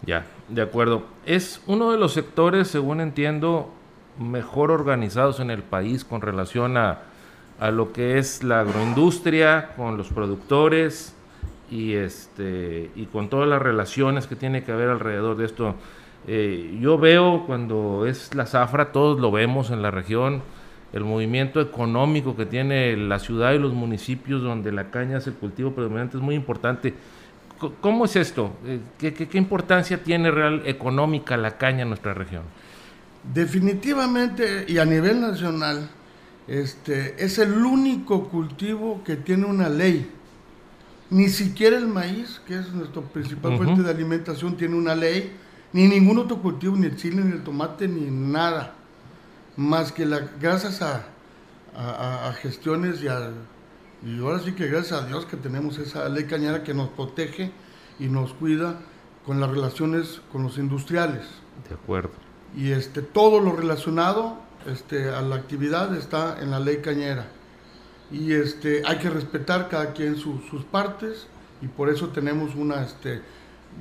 Ya, 0.06 0.26
de 0.48 0.62
acuerdo. 0.62 1.04
Es 1.26 1.60
uno 1.66 1.92
de 1.92 1.98
los 1.98 2.14
sectores, 2.14 2.68
según 2.68 3.02
entiendo, 3.02 3.70
mejor 4.18 4.70
organizados 4.70 5.38
en 5.40 5.50
el 5.50 5.62
país 5.62 6.04
con 6.04 6.22
relación 6.22 6.78
a, 6.78 7.09
a 7.60 7.70
lo 7.70 7.92
que 7.92 8.18
es 8.18 8.42
la 8.42 8.60
agroindustria, 8.60 9.74
con 9.76 9.98
los 9.98 10.08
productores 10.08 11.14
y, 11.70 11.92
este, 11.92 12.90
y 12.96 13.04
con 13.06 13.28
todas 13.28 13.48
las 13.48 13.60
relaciones 13.60 14.26
que 14.26 14.34
tiene 14.34 14.64
que 14.64 14.72
haber 14.72 14.88
alrededor 14.88 15.36
de 15.36 15.44
esto. 15.44 15.74
Eh, 16.26 16.78
yo 16.80 16.98
veo 16.98 17.44
cuando 17.46 18.06
es 18.06 18.34
la 18.34 18.46
zafra, 18.46 18.92
todos 18.92 19.20
lo 19.20 19.30
vemos 19.30 19.70
en 19.70 19.82
la 19.82 19.90
región, 19.90 20.42
el 20.94 21.04
movimiento 21.04 21.60
económico 21.60 22.34
que 22.34 22.46
tiene 22.46 22.96
la 22.96 23.18
ciudad 23.18 23.52
y 23.52 23.58
los 23.58 23.74
municipios 23.74 24.42
donde 24.42 24.72
la 24.72 24.90
caña 24.90 25.18
es 25.18 25.26
el 25.26 25.34
cultivo 25.34 25.72
predominante 25.72 26.16
es 26.16 26.22
muy 26.22 26.34
importante. 26.34 26.94
¿Cómo 27.82 28.06
es 28.06 28.16
esto? 28.16 28.56
Eh, 28.64 28.80
¿Qué, 28.98 29.12
qué, 29.12 29.38
importancia 29.38 30.02
tiene 30.02 30.30
real 30.30 30.62
económica 30.64 31.36
la 31.36 31.58
caña 31.58 31.82
en 31.82 31.88
nuestra 31.88 32.14
región? 32.14 32.42
Definitivamente 33.34 34.64
y 34.66 34.78
a 34.78 34.86
nivel 34.86 35.20
nacional, 35.20 35.90
este, 36.50 37.14
es 37.24 37.38
el 37.38 37.64
único 37.64 38.28
cultivo 38.28 39.04
que 39.04 39.14
tiene 39.14 39.46
una 39.46 39.68
ley. 39.68 40.10
Ni 41.08 41.28
siquiera 41.28 41.78
el 41.78 41.86
maíz, 41.86 42.40
que 42.44 42.58
es 42.58 42.72
nuestra 42.72 43.02
principal 43.02 43.56
fuente 43.56 43.84
de 43.84 43.90
alimentación, 43.90 44.56
tiene 44.56 44.74
una 44.74 44.96
ley. 44.96 45.32
Ni 45.72 45.86
ningún 45.86 46.18
otro 46.18 46.42
cultivo, 46.42 46.74
ni 46.74 46.86
el 46.86 46.96
chile, 46.96 47.22
ni 47.22 47.30
el 47.30 47.44
tomate, 47.44 47.86
ni 47.86 48.10
nada 48.10 48.74
más 49.56 49.92
que 49.92 50.04
la, 50.04 50.28
gracias 50.40 50.82
a, 50.82 51.06
a, 51.76 52.32
gestiones 52.32 53.00
y, 53.00 53.06
a, 53.06 53.30
y 54.04 54.18
ahora 54.18 54.40
sí 54.40 54.50
que 54.52 54.66
gracias 54.66 55.00
a 55.00 55.06
Dios 55.06 55.26
que 55.26 55.36
tenemos 55.36 55.78
esa 55.78 56.08
ley 56.08 56.24
cañera 56.24 56.64
que 56.64 56.74
nos 56.74 56.88
protege 56.88 57.52
y 58.00 58.08
nos 58.08 58.32
cuida 58.32 58.80
con 59.24 59.38
las 59.38 59.50
relaciones 59.50 60.20
con 60.32 60.42
los 60.42 60.58
industriales. 60.58 61.26
De 61.68 61.76
acuerdo. 61.76 62.10
Y 62.56 62.72
este, 62.72 63.02
todo 63.02 63.38
lo 63.38 63.52
relacionado 63.52 64.49
este, 64.66 65.08
a 65.10 65.20
la 65.22 65.36
actividad 65.36 65.94
está 65.96 66.40
en 66.40 66.50
la 66.50 66.60
ley 66.60 66.78
cañera. 66.78 67.26
Y 68.10 68.32
este, 68.32 68.82
hay 68.86 68.98
que 68.98 69.08
respetar 69.08 69.68
cada 69.68 69.92
quien 69.92 70.16
sus 70.16 70.64
partes 70.70 71.28
y 71.62 71.68
por 71.68 71.88
eso 71.88 72.08
tenemos 72.08 72.54
una, 72.54 72.82
este, 72.82 73.22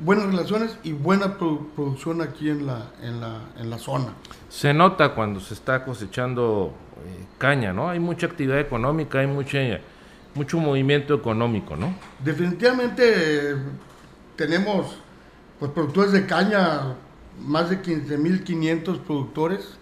buenas 0.04 0.28
relaciones 0.28 0.78
y 0.84 0.94
buena 0.94 1.38
producción 1.38 2.22
aquí 2.22 2.50
en 2.50 2.68
la, 2.68 2.92
en, 3.02 3.20
la, 3.20 3.42
en 3.58 3.70
la 3.70 3.78
zona. 3.78 4.14
Se 4.50 4.74
nota 4.74 5.14
cuando 5.16 5.40
se 5.40 5.54
está 5.54 5.84
cosechando 5.84 6.74
eh, 6.98 7.26
caña, 7.38 7.74
¿no? 7.74 7.90
Hay 7.90 8.00
mucha 8.00 8.28
actividad 8.28 8.60
económica, 8.60 9.20
hay 9.20 9.28
mucha, 9.28 9.60
mucho 10.36 10.60
movimiento 10.60 11.14
económico, 11.14 11.76
¿no? 11.76 11.94
Definitivamente 12.24 13.56
tenemos 14.36 14.98
pues, 15.60 15.72
productores 15.72 16.12
de 16.12 16.26
caña, 16.26 16.96
más 17.42 17.70
de 17.70 17.82
15.500 17.82 19.00
productores. 19.00 19.78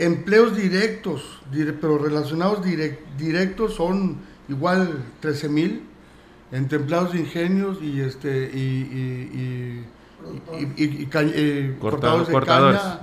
Empleos 0.00 0.56
directos, 0.56 1.40
pero 1.80 1.98
relacionados 1.98 2.64
directos 3.18 3.74
son 3.74 4.18
igual 4.48 5.04
13.000 5.22 5.80
entre 6.52 6.78
empleados 6.78 7.12
de 7.12 7.20
ingenios 7.20 7.78
y 7.82 8.00
este 8.00 8.50
y, 8.52 9.86
y, 10.76 11.08
eh, 11.12 11.76
cortadores 11.78 12.28
de 12.28 12.40
caña. 12.40 13.00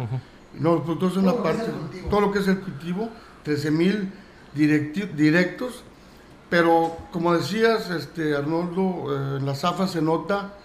No, 0.56 0.74
los 0.74 0.82
productores 0.82 1.16
son 1.16 1.24
una 1.25 1.44
parte, 1.44 1.72
todo 2.10 2.22
lo 2.22 2.32
que 2.32 2.39
es 2.39 2.48
el 2.48 2.60
cultivo, 2.60 3.10
13 3.44 3.72
mil 3.72 4.12
directos, 4.56 5.84
pero 6.50 6.98
como 7.12 7.34
decías, 7.34 7.92
este 7.92 8.36
Arnoldo, 8.36 9.06
eh, 9.10 9.38
en 9.38 9.46
la 9.46 9.54
ZAFA 9.54 9.88
se 9.88 10.01
nota 10.01 10.57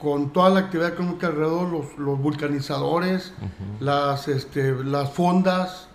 con 0.00 0.32
toda 0.32 0.50
la 0.50 0.60
actividad 0.60 0.94
económica 0.94 1.26
alrededor, 1.26 1.68
los, 1.68 1.98
los 1.98 2.18
vulcanizadores, 2.18 3.32
las, 3.80 4.28
este, 4.28 4.72
las 4.84 5.12
fondas, 5.12 5.88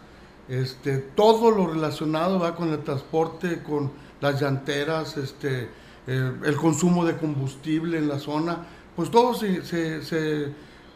este, 0.47 0.97
todo 0.97 1.49
lo 1.49 1.67
relacionado 1.67 2.39
va 2.39 2.55
con 2.55 2.71
el 2.71 2.83
transporte, 2.83 3.63
con 3.63 3.91
las 4.21 4.39
llanteras, 4.39 5.17
este, 5.17 5.69
eh, 6.07 6.31
el 6.43 6.55
consumo 6.55 7.03
de 7.03 7.17
combustible 7.17 7.97
en 7.97 8.07
la 8.07 8.19
zona, 8.19 8.59
pues 8.95 9.09
todo 9.09 9.33
se, 9.33 10.53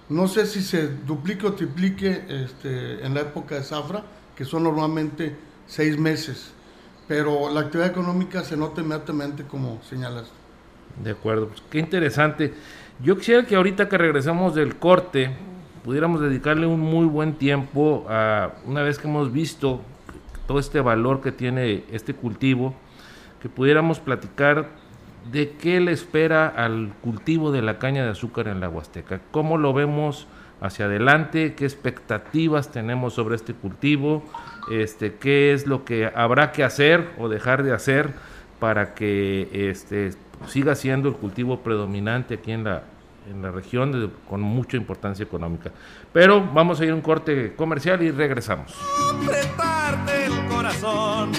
no 0.09 0.27
sé 0.27 0.45
si 0.45 0.61
se 0.61 0.87
duplique 0.87 1.47
o 1.47 1.53
triplique 1.53 2.25
este, 2.29 3.03
en 3.03 3.15
la 3.15 3.21
época 3.21 3.55
de 3.55 3.63
zafra, 3.63 4.03
que 4.35 4.45
son 4.45 4.63
normalmente 4.63 5.35
seis 5.65 5.97
meses, 5.97 6.51
pero 7.07 7.51
la 7.51 7.61
actividad 7.61 7.89
económica 7.89 8.43
se 8.43 8.55
nota 8.55 8.81
inmediatamente 8.81 9.43
como 9.43 9.81
señalas. 9.83 10.27
De 11.03 11.11
acuerdo, 11.11 11.47
pues 11.47 11.63
qué 11.69 11.79
interesante. 11.79 12.53
Yo 13.01 13.15
quisiera 13.15 13.45
que 13.45 13.55
ahorita 13.55 13.87
que 13.87 13.97
regresemos 13.97 14.53
del 14.55 14.75
corte, 14.75 15.31
pudiéramos 15.85 16.19
dedicarle 16.19 16.67
un 16.67 16.81
muy 16.81 17.05
buen 17.05 17.35
tiempo 17.35 18.05
a, 18.09 18.55
una 18.65 18.83
vez 18.83 18.99
que 18.99 19.07
hemos 19.07 19.31
visto 19.31 19.79
todo 20.47 20.59
este 20.59 20.81
valor 20.81 21.21
que 21.21 21.31
tiene 21.31 21.85
este 21.93 22.13
cultivo, 22.13 22.75
que 23.41 23.47
pudiéramos 23.47 24.01
platicar 24.01 24.67
de 25.31 25.51
qué 25.51 25.79
le 25.79 25.93
espera 25.93 26.49
al 26.49 26.91
cultivo 27.01 27.53
de 27.53 27.61
la 27.61 27.79
caña 27.79 28.03
de 28.03 28.09
azúcar 28.09 28.49
en 28.49 28.59
la 28.59 28.67
Huasteca. 28.67 29.21
¿Cómo 29.31 29.57
lo 29.57 29.71
vemos 29.71 30.27
hacia 30.59 30.85
adelante? 30.85 31.53
¿Qué 31.55 31.63
expectativas 31.63 32.69
tenemos 32.69 33.13
sobre 33.13 33.37
este 33.37 33.53
cultivo? 33.53 34.25
Este, 34.69 35.15
¿Qué 35.15 35.53
es 35.53 35.67
lo 35.67 35.85
que 35.85 36.11
habrá 36.13 36.51
que 36.51 36.65
hacer 36.65 37.11
o 37.17 37.29
dejar 37.29 37.63
de 37.63 37.71
hacer 37.71 38.13
para 38.59 38.93
que 38.93 39.47
este, 39.53 40.11
siga 40.47 40.75
siendo 40.75 41.09
el 41.09 41.15
cultivo 41.15 41.59
predominante 41.59 42.35
aquí 42.35 42.51
en 42.51 42.63
la, 42.63 42.83
en 43.29 43.41
la 43.41 43.51
región 43.51 44.11
con 44.29 44.41
mucha 44.41 44.77
importancia 44.77 45.23
económica? 45.23 45.71
Pero 46.13 46.43
vamos 46.53 46.79
a 46.79 46.85
ir 46.85 46.91
a 46.91 46.95
un 46.95 47.01
corte 47.01 47.53
comercial 47.55 48.01
y 48.01 48.11
regresamos. 48.11 48.73
el 50.07 50.47
corazón 50.47 51.31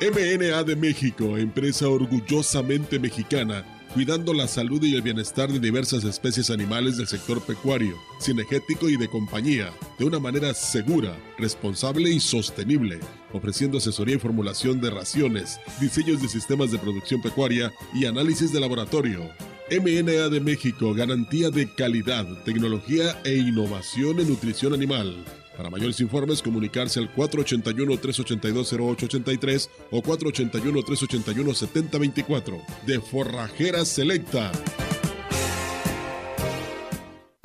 MNA 0.00 0.62
de 0.62 0.76
México, 0.76 1.36
empresa 1.36 1.88
orgullosamente 1.88 2.98
mexicana, 2.98 3.64
cuidando 3.94 4.32
la 4.32 4.46
salud 4.46 4.82
y 4.82 4.94
el 4.94 5.02
bienestar 5.02 5.50
de 5.50 5.58
diversas 5.58 6.04
especies 6.04 6.50
animales 6.50 6.96
del 6.96 7.06
sector 7.06 7.40
pecuario, 7.40 7.96
cinegético 8.20 8.88
y 8.88 8.96
de 8.96 9.08
compañía, 9.08 9.72
de 9.98 10.04
una 10.04 10.18
manera 10.18 10.54
segura, 10.54 11.16
responsable 11.38 12.10
y 12.10 12.20
sostenible, 12.20 13.00
ofreciendo 13.32 13.78
asesoría 13.78 14.16
y 14.16 14.18
formulación 14.18 14.80
de 14.80 14.90
raciones, 14.90 15.60
diseños 15.80 16.22
de 16.22 16.28
sistemas 16.28 16.70
de 16.70 16.78
producción 16.78 17.22
pecuaria 17.22 17.72
y 17.94 18.06
análisis 18.06 18.52
de 18.52 18.60
laboratorio. 18.60 19.30
MNA 19.70 20.30
de 20.30 20.40
México, 20.40 20.94
garantía 20.94 21.50
de 21.50 21.72
calidad, 21.74 22.26
tecnología 22.44 23.20
e 23.24 23.36
innovación 23.36 24.20
en 24.20 24.28
nutrición 24.28 24.72
animal 24.72 25.24
para 25.58 25.68
mayores 25.68 26.00
informes, 26.00 26.40
comunicarse 26.40 26.98
al 27.00 27.12
481-382-0883 27.14 29.68
o 29.90 30.00
481-381-7024 30.00 32.62
de 32.86 32.98
Forrajera 33.00 33.84
Selecta. 33.84 34.52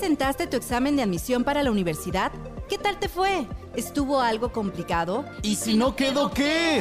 presentaste 0.00 0.46
tu 0.46 0.56
examen 0.56 0.96
de 0.96 1.02
admisión 1.02 1.44
para 1.44 1.62
la 1.62 1.70
universidad? 1.70 2.32
¿Qué 2.70 2.78
tal 2.78 2.98
te 2.98 3.06
fue? 3.06 3.46
¿Estuvo 3.76 4.22
algo 4.22 4.50
complicado? 4.50 5.26
¿Y 5.42 5.56
si 5.56 5.74
no 5.74 5.94
quedó 5.94 6.30
qué? 6.30 6.80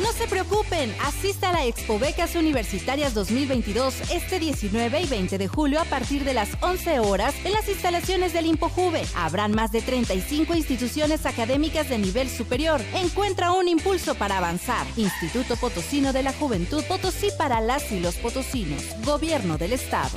No 0.00 0.12
se 0.12 0.28
preocupen, 0.28 0.94
asista 1.04 1.48
a 1.48 1.52
la 1.52 1.66
Expo 1.66 1.98
Becas 1.98 2.36
Universitarias 2.36 3.14
2022 3.14 4.12
este 4.12 4.38
19 4.38 5.00
y 5.00 5.06
20 5.06 5.38
de 5.38 5.48
julio 5.48 5.80
a 5.80 5.84
partir 5.84 6.22
de 6.22 6.32
las 6.32 6.50
11 6.60 7.00
horas 7.00 7.34
en 7.44 7.50
las 7.50 7.68
instalaciones 7.68 8.32
del 8.32 8.46
ImpoJuve. 8.46 9.02
Habrán 9.16 9.50
más 9.50 9.72
de 9.72 9.82
35 9.82 10.54
instituciones 10.54 11.26
académicas 11.26 11.88
de 11.88 11.98
nivel 11.98 12.30
superior. 12.30 12.80
Encuentra 12.94 13.50
un 13.50 13.66
impulso 13.66 14.14
para 14.14 14.38
avanzar. 14.38 14.86
Instituto 14.96 15.56
Potosino 15.56 16.12
de 16.12 16.22
la 16.22 16.32
Juventud 16.32 16.84
Potosí 16.84 17.30
para 17.36 17.60
las 17.60 17.90
y 17.90 17.98
los 17.98 18.14
potosinos. 18.14 18.84
Gobierno 19.04 19.58
del 19.58 19.72
Estado. 19.72 20.16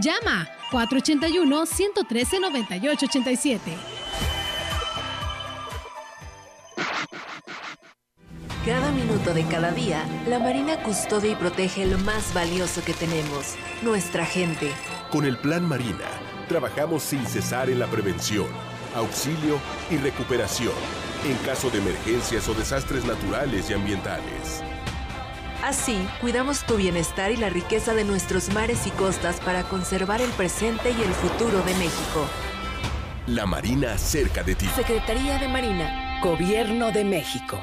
Llama 0.00 0.48
481-113-9887. 0.70 3.58
Cada 8.64 8.92
minuto 8.92 9.34
de 9.34 9.42
cada 9.44 9.72
día, 9.72 10.04
la 10.28 10.38
Marina 10.38 10.80
custodia 10.82 11.32
y 11.32 11.34
protege 11.34 11.84
lo 11.86 11.98
más 11.98 12.32
valioso 12.34 12.84
que 12.84 12.92
tenemos, 12.92 13.56
nuestra 13.82 14.24
gente. 14.26 14.70
Con 15.10 15.24
el 15.24 15.38
Plan 15.38 15.66
Marina, 15.66 16.04
trabajamos 16.48 17.02
sin 17.02 17.26
cesar 17.26 17.70
en 17.70 17.78
la 17.78 17.86
prevención, 17.86 18.46
auxilio 18.94 19.58
y 19.90 19.96
recuperación 19.96 20.74
en 21.24 21.36
caso 21.38 21.70
de 21.70 21.78
emergencias 21.78 22.46
o 22.48 22.54
desastres 22.54 23.04
naturales 23.04 23.70
y 23.70 23.74
ambientales 23.74 24.62
Así, 25.62 25.98
cuidamos 26.20 26.64
tu 26.64 26.76
bienestar 26.76 27.32
y 27.32 27.36
la 27.36 27.48
riqueza 27.48 27.92
de 27.92 28.04
nuestros 28.04 28.52
mares 28.54 28.86
y 28.86 28.90
costas 28.90 29.40
para 29.40 29.64
conservar 29.64 30.20
el 30.20 30.30
presente 30.30 30.90
y 30.90 31.02
el 31.02 31.12
futuro 31.12 31.62
de 31.62 31.74
México. 31.74 32.26
La 33.26 33.44
Marina 33.44 33.98
cerca 33.98 34.44
de 34.44 34.54
ti. 34.54 34.66
Secretaría 34.76 35.38
de 35.38 35.48
Marina. 35.48 36.20
Gobierno 36.22 36.92
de 36.92 37.04
México. 37.04 37.60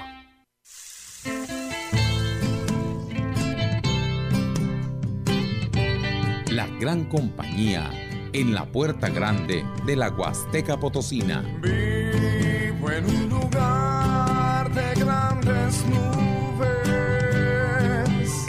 La 6.52 6.68
gran 6.80 7.06
compañía 7.06 7.90
en 8.34 8.54
la 8.54 8.66
puerta 8.66 9.08
grande 9.08 9.66
de 9.86 9.96
la 9.96 10.10
Huasteca 10.10 10.78
Potosina. 10.78 11.42
Vivo 11.62 12.92
en 12.92 13.06
un 13.06 13.30
lugar 13.30 14.70
de 14.74 14.94
grandes 15.00 15.86
nubes. 15.86 16.35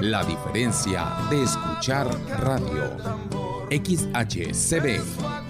La 0.00 0.22
diferencia 0.24 1.06
de 1.30 1.42
escuchar 1.42 2.06
radio. 2.40 2.98
XHCB 3.70 5.00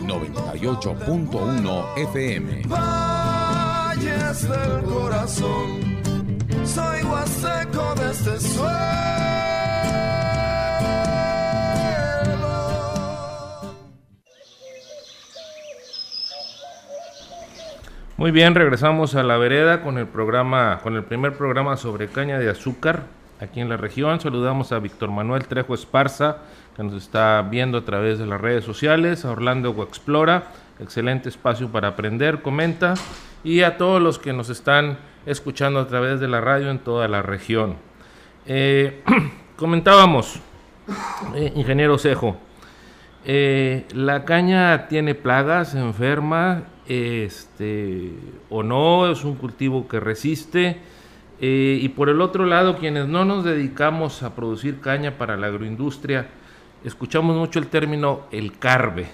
98.1 0.06 1.84
FM. 1.96 2.62
Valles 2.68 4.48
del 4.48 4.82
corazón, 4.84 5.98
soy 6.64 7.02
huasteco 7.02 7.94
de 7.96 8.10
este 8.12 8.38
suelo. 8.38 8.76
Muy 18.16 18.30
bien, 18.30 18.54
regresamos 18.54 19.16
a 19.16 19.24
la 19.24 19.36
vereda 19.38 19.82
con 19.82 19.98
el 19.98 20.06
programa, 20.06 20.78
con 20.84 20.94
el 20.94 21.02
primer 21.02 21.36
programa 21.36 21.76
sobre 21.76 22.06
caña 22.06 22.38
de 22.38 22.48
azúcar 22.48 23.15
aquí 23.40 23.60
en 23.60 23.68
la 23.68 23.76
región. 23.76 24.20
Saludamos 24.20 24.72
a 24.72 24.78
Víctor 24.78 25.10
Manuel 25.10 25.46
Trejo 25.46 25.74
Esparza, 25.74 26.38
que 26.76 26.82
nos 26.82 26.94
está 26.94 27.42
viendo 27.42 27.78
a 27.78 27.84
través 27.84 28.18
de 28.18 28.26
las 28.26 28.40
redes 28.40 28.64
sociales, 28.64 29.24
a 29.24 29.30
Orlando 29.30 29.70
Explora, 29.82 30.48
excelente 30.80 31.28
espacio 31.28 31.68
para 31.70 31.88
aprender, 31.88 32.42
comenta, 32.42 32.94
y 33.44 33.62
a 33.62 33.76
todos 33.76 34.00
los 34.02 34.18
que 34.18 34.32
nos 34.32 34.50
están 34.50 34.98
escuchando 35.24 35.80
a 35.80 35.86
través 35.86 36.20
de 36.20 36.28
la 36.28 36.40
radio 36.40 36.70
en 36.70 36.78
toda 36.78 37.08
la 37.08 37.22
región. 37.22 37.76
Eh, 38.46 39.02
comentábamos, 39.56 40.40
eh, 41.34 41.52
ingeniero 41.54 41.98
Cejo, 41.98 42.36
eh, 43.24 43.86
la 43.92 44.24
caña 44.24 44.86
tiene 44.86 45.16
plagas, 45.16 45.74
enferma, 45.74 46.62
este, 46.86 48.12
o 48.48 48.62
no, 48.62 49.10
es 49.10 49.24
un 49.24 49.34
cultivo 49.34 49.88
que 49.88 49.98
resiste. 49.98 50.80
Y 51.38 51.88
por 51.90 52.08
el 52.08 52.20
otro 52.20 52.46
lado, 52.46 52.78
quienes 52.78 53.08
no 53.08 53.24
nos 53.24 53.44
dedicamos 53.44 54.22
a 54.22 54.34
producir 54.34 54.80
caña 54.80 55.18
para 55.18 55.36
la 55.36 55.48
agroindustria, 55.48 56.28
escuchamos 56.84 57.36
mucho 57.36 57.58
el 57.58 57.66
término 57.66 58.22
el 58.30 58.58
carbe 58.58 59.06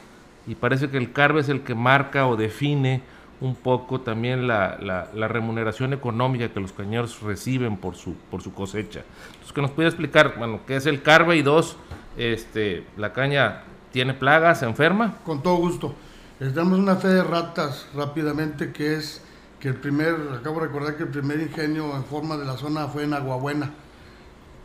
y 0.47 0.55
parece 0.55 0.91
que 0.91 0.99
el 0.99 1.13
carbe 1.13 1.41
es 1.41 1.49
el 1.49 1.63
que 1.63 1.75
marca 1.75 2.27
o 2.27 2.37
define 2.37 3.03
un 3.41 3.57
poco 3.57 4.01
también 4.01 4.47
la, 4.47 4.79
la, 5.13 5.29
remuneración 5.29 5.93
económica 5.93 6.49
que 6.49 6.61
los 6.61 6.73
cañeros 6.73 7.21
reciben 7.23 7.77
por 7.77 7.97
su, 7.97 8.15
por 8.31 8.41
su 8.41 8.55
cosecha. 8.55 9.03
Entonces, 9.33 9.53
que 9.53 9.63
nos 9.63 9.73
puede 9.73 9.89
explicar, 9.89 10.35
bueno, 10.39 10.61
qué 10.65 10.77
es 10.77 10.87
el 10.87 11.03
carbe 11.03 11.37
y 11.37 11.43
dos, 11.43 11.77
este, 12.17 12.85
la 12.97 13.13
caña 13.13 13.65
tiene 13.91 14.15
plagas, 14.15 14.61
se 14.61 14.67
enferma. 14.67 15.17
Con 15.25 15.43
todo 15.43 15.57
gusto. 15.57 15.93
Les 16.39 16.55
damos 16.55 16.79
una 16.79 16.95
fe 16.95 17.09
de 17.09 17.25
ratas 17.25 17.89
rápidamente 17.97 18.73
que 18.73 18.95
es 18.95 19.25
que 19.63 19.69
el 19.69 19.77
primer, 19.77 20.17
acabo 20.35 20.59
de 20.59 20.67
recordar 20.67 20.97
que 20.97 21.05
el 21.05 21.09
primer 21.11 21.41
ingenio 21.41 21.95
en 21.95 22.05
forma 22.05 22.37
de 22.37 22.45
la 22.45 22.57
zona 22.57 22.89
fue 22.89 23.05
en 23.05 23.15
Aguabuena 23.15 23.71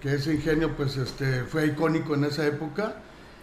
que 0.01 0.15
ese 0.15 0.33
ingenio 0.33 0.75
pues 0.75 0.97
este, 0.97 1.43
fue 1.43 1.67
icónico 1.67 2.15
en 2.15 2.23
esa 2.23 2.47
época 2.47 2.95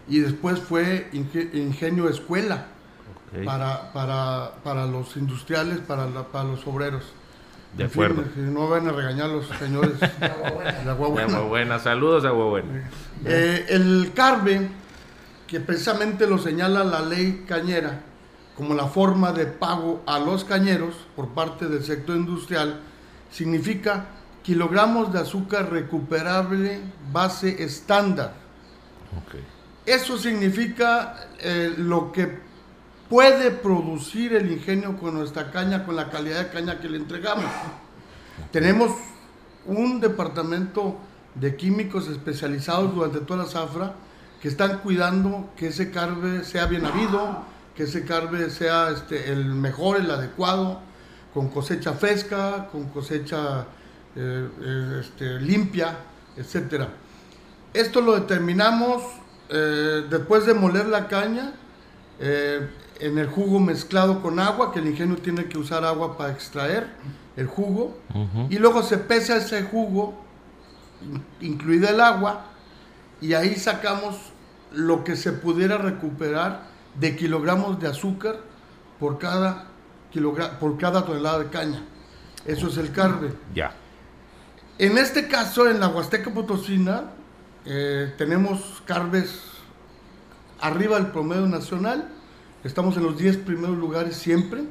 y 0.09 0.19
después 0.19 0.59
fue 0.59 1.09
ingenio 1.13 2.09
escuela 2.09 2.67
para, 3.45 3.93
para, 3.93 4.51
para, 4.65 4.87
los 4.87 5.17
industriales, 5.17 5.79
para, 5.79 6.07
para 6.25 6.45
los 6.45 6.67
obreros. 6.67 7.05
De 7.77 7.85
acuerdo. 7.85 8.25
no 8.37 8.69
van 8.69 8.89
a 8.89 8.93
regañar 8.93 9.29
los 9.29 9.47
señores 9.47 9.99
de 10.21 10.91
Aguabuena. 10.91 11.39
buena 11.41 11.79
Saludos 11.79 12.25
a 12.25 12.29
Aguabuena. 12.29 12.91
Eh, 13.25 13.67
el 13.69 14.11
CARBE, 14.13 14.69
que 15.47 15.61
precisamente 15.61 16.27
lo 16.27 16.39
señala 16.39 16.83
la 16.83 17.01
ley 17.01 17.45
cañera 17.47 18.01
como 18.57 18.75
la 18.75 18.87
forma 18.87 19.33
de 19.33 19.47
pago 19.47 20.03
a 20.07 20.19
los 20.19 20.45
cañeros 20.45 20.95
por 21.17 21.29
parte 21.31 21.67
del 21.67 21.85
sector 21.85 22.17
industrial, 22.17 22.81
significa 23.31 24.07
kilogramos 24.43 25.13
de 25.13 25.21
azúcar 25.21 25.71
recuperable 25.71 26.81
base 27.13 27.63
estándar. 27.63 28.35
Eso 29.87 30.17
significa 30.19 31.29
eh, 31.41 31.75
lo 31.77 32.13
que 32.13 32.39
puede 33.09 33.51
producir 33.51 34.35
el 34.35 34.51
ingenio 34.51 34.97
con 34.97 35.15
nuestra 35.15 35.51
caña, 35.51 35.85
con 35.85 35.97
la 35.97 36.11
calidad 36.11 36.45
de 36.45 36.51
caña 36.51 36.81
que 36.81 36.89
le 36.89 36.99
entregamos. 36.99 37.51
Tenemos 38.51 38.93
un 39.67 40.01
departamento 40.01 40.97
de 41.35 41.57
químicos 41.57 42.09
especializados 42.09 42.95
durante 42.95 43.21
toda 43.21 43.45
la 43.45 43.51
zafra 43.51 43.95
que 44.41 44.49
están 44.49 44.79
cuidando 44.79 45.51
que 45.57 45.69
ese 45.69 45.91
carbe 45.91 46.45
sea 46.45 46.67
bien 46.67 46.85
habido, 46.85 47.45
que 47.75 47.85
ese 47.85 48.05
carbe 48.05 48.51
sea 48.51 48.91
este, 48.91 49.33
el 49.33 49.47
mejor, 49.47 49.99
el 49.99 50.11
adecuado, 50.11 50.81
con 51.33 51.49
cosecha 51.49 51.95
fresca, 51.95 52.69
con 52.71 52.89
cosecha 52.91 53.67
eh, 54.15 54.49
eh, 54.63 55.01
este, 55.01 55.41
limpia, 55.41 55.97
etcétera. 56.37 56.89
Esto 57.73 58.01
lo 58.01 58.15
determinamos 58.15 59.03
eh, 59.49 60.05
después 60.09 60.47
de 60.47 60.55
moler 60.55 60.87
la 60.87 61.09
caña 61.09 61.53
en 62.21 63.19
el 63.19 63.27
jugo 63.27 63.59
mezclado 63.59 64.23
con 64.23 64.39
agua, 64.39 64.73
que 64.73 64.79
el 64.79 64.87
ingenio 64.87 65.17
tiene 65.17 65.47
que 65.47 65.59
usar 65.59 65.85
agua 65.85 66.17
para 66.17 66.33
extraer 66.33 66.87
el 67.37 67.49
jugo, 67.49 67.99
y 68.49 68.57
luego 68.59 68.85
se 68.85 68.99
pesa 68.99 69.37
ese 69.37 69.65
jugo, 69.65 70.15
incluida 71.41 71.91
el 71.91 72.01
agua, 72.01 72.47
y 73.21 73.35
ahí 73.35 73.57
sacamos 73.57 74.17
lo 74.73 75.03
que 75.03 75.17
se 75.17 75.33
pudiera 75.33 75.77
recuperar 75.77 76.74
de 76.99 77.17
kilogramos 77.17 77.81
de 77.81 77.89
azúcar 77.89 78.37
por 78.99 79.19
cada, 79.19 79.67
por 80.61 80.79
cada 80.79 81.05
tonelada 81.05 81.41
de 81.41 81.51
caña. 81.51 81.83
Eso 82.45 82.69
es 82.69 82.77
el 82.77 82.93
carbe. 82.93 83.33
Ya. 83.55 83.73
En 84.79 84.99
este 84.99 85.29
caso, 85.29 85.69
en 85.69 85.81
la 85.81 85.89
Huasteca 85.89 86.33
Potosina, 86.33 87.05
eh, 87.65 88.13
tenemos 88.19 88.83
carbes 88.85 89.41
arriba 90.61 90.97
del 90.97 91.09
promedio 91.09 91.47
nacional. 91.47 92.09
Estamos 92.65 92.97
en 92.97 93.05
los 93.05 93.17
10 93.17 93.39
primeros 93.39 93.77
lugares 93.77 94.17
siempre. 94.17 94.65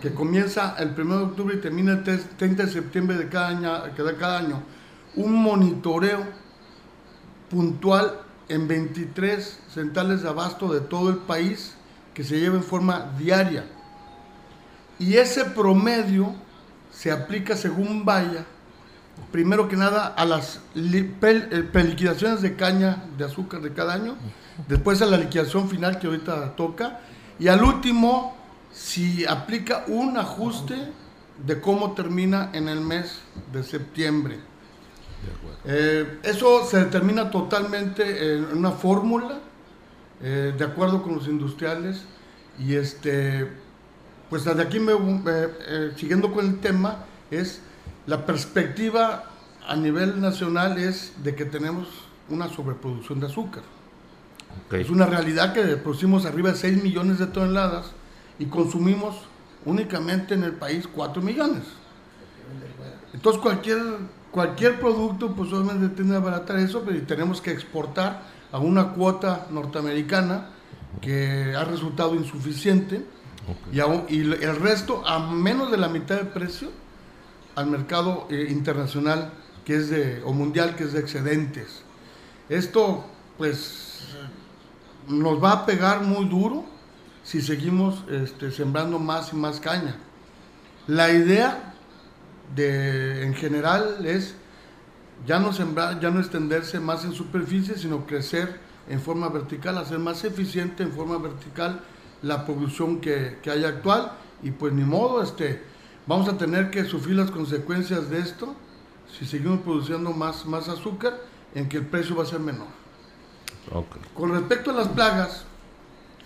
que 0.00 0.14
comienza 0.14 0.76
el 0.78 0.94
1 0.96 1.18
de 1.18 1.24
octubre 1.24 1.56
y 1.56 1.60
termina 1.60 1.92
el 1.92 2.02
30 2.02 2.66
de 2.66 2.70
septiembre 2.70 3.16
de 3.16 3.28
cada 3.28 3.48
año, 3.48 3.82
cada 4.18 4.38
año 4.38 4.62
un 5.16 5.34
monitoreo 5.42 6.24
puntual 7.50 8.20
en 8.48 8.68
23 8.68 9.60
centrales 9.68 10.22
de 10.22 10.28
abasto 10.28 10.72
de 10.72 10.80
todo 10.80 11.10
el 11.10 11.16
país 11.16 11.74
que 12.14 12.22
se 12.22 12.38
lleva 12.38 12.56
en 12.56 12.62
forma 12.62 13.12
diaria. 13.18 13.64
Y 14.98 15.16
ese 15.16 15.44
promedio 15.44 16.34
se 16.92 17.10
aplica 17.10 17.56
según 17.56 18.04
vaya, 18.04 18.44
primero 19.32 19.68
que 19.68 19.76
nada 19.76 20.06
a 20.06 20.24
las 20.24 20.60
li- 20.74 21.14
pel- 21.20 21.48
eh, 21.50 21.62
preliquidaciones 21.62 22.40
de 22.42 22.56
caña 22.56 23.04
de 23.16 23.24
azúcar 23.24 23.60
de 23.60 23.72
cada 23.72 23.94
año, 23.94 24.16
después 24.68 25.00
a 25.02 25.06
la 25.06 25.16
liquidación 25.18 25.68
final 25.68 25.98
que 25.98 26.06
ahorita 26.06 26.56
toca, 26.56 27.00
y 27.38 27.48
al 27.48 27.62
último 27.62 28.36
si 28.72 29.24
aplica 29.26 29.84
un 29.88 30.16
ajuste 30.16 30.76
de 31.46 31.60
cómo 31.60 31.92
termina 31.92 32.50
en 32.52 32.68
el 32.68 32.80
mes 32.80 33.20
de 33.52 33.62
septiembre. 33.62 34.38
Eh, 35.64 36.18
eso 36.22 36.64
se 36.64 36.78
determina 36.84 37.30
totalmente 37.30 38.34
en 38.36 38.44
una 38.56 38.70
fórmula, 38.72 39.38
eh, 40.22 40.54
de 40.56 40.64
acuerdo 40.64 41.02
con 41.02 41.14
los 41.16 41.26
industriales, 41.28 42.02
y 42.58 42.74
este, 42.74 43.48
pues 44.30 44.44
de 44.44 44.62
aquí 44.62 44.78
me, 44.80 44.94
me- 44.98 45.22
eh, 45.68 45.92
siguiendo 45.96 46.32
con 46.32 46.46
el 46.46 46.58
tema, 46.60 47.04
es 47.30 47.60
la 48.08 48.24
perspectiva 48.24 49.24
a 49.66 49.76
nivel 49.76 50.18
nacional 50.18 50.78
es 50.78 51.12
de 51.22 51.34
que 51.34 51.44
tenemos 51.44 51.88
una 52.30 52.48
sobreproducción 52.48 53.20
de 53.20 53.26
azúcar. 53.26 53.62
Es 54.72 54.88
una 54.88 55.04
realidad 55.04 55.52
que 55.52 55.62
producimos 55.76 56.24
arriba 56.24 56.52
de 56.52 56.56
6 56.56 56.82
millones 56.82 57.18
de 57.18 57.26
toneladas 57.26 57.92
y 58.38 58.46
consumimos 58.46 59.16
únicamente 59.66 60.32
en 60.32 60.42
el 60.42 60.52
país 60.52 60.88
4 60.92 61.20
millones. 61.20 61.64
Entonces 63.12 63.42
cualquier, 63.42 63.78
cualquier 64.30 64.80
producto 64.80 65.34
pues 65.34 65.52
obviamente 65.52 65.94
tiende 65.94 66.14
a 66.14 66.18
abaratar 66.18 66.58
eso, 66.60 66.82
pero 66.86 67.02
tenemos 67.02 67.42
que 67.42 67.50
exportar 67.50 68.22
a 68.50 68.58
una 68.58 68.94
cuota 68.94 69.48
norteamericana 69.50 70.48
que 71.02 71.54
ha 71.54 71.64
resultado 71.64 72.14
insuficiente 72.14 73.04
y, 73.70 73.80
y 74.14 74.20
el 74.20 74.56
resto 74.56 75.06
a 75.06 75.18
menos 75.18 75.70
de 75.70 75.76
la 75.76 75.90
mitad 75.90 76.16
del 76.16 76.28
precio 76.28 76.70
al 77.58 77.66
mercado 77.66 78.28
eh, 78.30 78.46
internacional 78.50 79.32
que 79.64 79.74
es 79.74 79.90
de, 79.90 80.22
o 80.24 80.32
mundial 80.32 80.76
que 80.76 80.84
es 80.84 80.92
de 80.92 81.00
excedentes. 81.00 81.82
Esto 82.48 83.04
pues 83.36 84.04
nos 85.08 85.42
va 85.42 85.52
a 85.52 85.66
pegar 85.66 86.02
muy 86.02 86.26
duro 86.26 86.64
si 87.24 87.42
seguimos 87.42 88.04
este, 88.10 88.52
sembrando 88.52 89.00
más 89.00 89.32
y 89.32 89.36
más 89.36 89.58
caña. 89.58 89.96
La 90.86 91.10
idea 91.10 91.74
de, 92.54 93.24
en 93.24 93.34
general 93.34 94.06
es 94.06 94.36
ya 95.26 95.40
no 95.40 95.52
sembrar, 95.52 95.98
ya 95.98 96.10
no 96.10 96.20
extenderse 96.20 96.78
más 96.78 97.04
en 97.04 97.12
superficie, 97.12 97.76
sino 97.76 98.06
crecer 98.06 98.60
en 98.88 99.00
forma 99.00 99.28
vertical, 99.30 99.78
hacer 99.78 99.98
más 99.98 100.22
eficiente 100.22 100.84
en 100.84 100.92
forma 100.92 101.18
vertical 101.18 101.80
la 102.22 102.46
producción 102.46 103.00
que, 103.00 103.38
que 103.42 103.50
hay 103.50 103.64
actual 103.64 104.12
y 104.44 104.52
pues 104.52 104.72
ni 104.72 104.84
modo, 104.84 105.22
este, 105.22 105.60
vamos 106.08 106.28
a 106.28 106.36
tener 106.38 106.70
que 106.70 106.84
sufrir 106.84 107.16
las 107.16 107.30
consecuencias 107.30 108.08
de 108.10 108.18
esto 108.18 108.54
si 109.16 109.24
seguimos 109.26 109.60
produciendo 109.60 110.10
más, 110.12 110.44
más 110.46 110.68
azúcar 110.68 111.20
en 111.54 111.68
que 111.68 111.76
el 111.78 111.86
precio 111.86 112.16
va 112.16 112.24
a 112.24 112.26
ser 112.26 112.40
menor. 112.40 112.66
Con 114.14 114.32
respecto 114.32 114.70
a 114.70 114.74
las 114.74 114.88
plagas, 114.88 115.44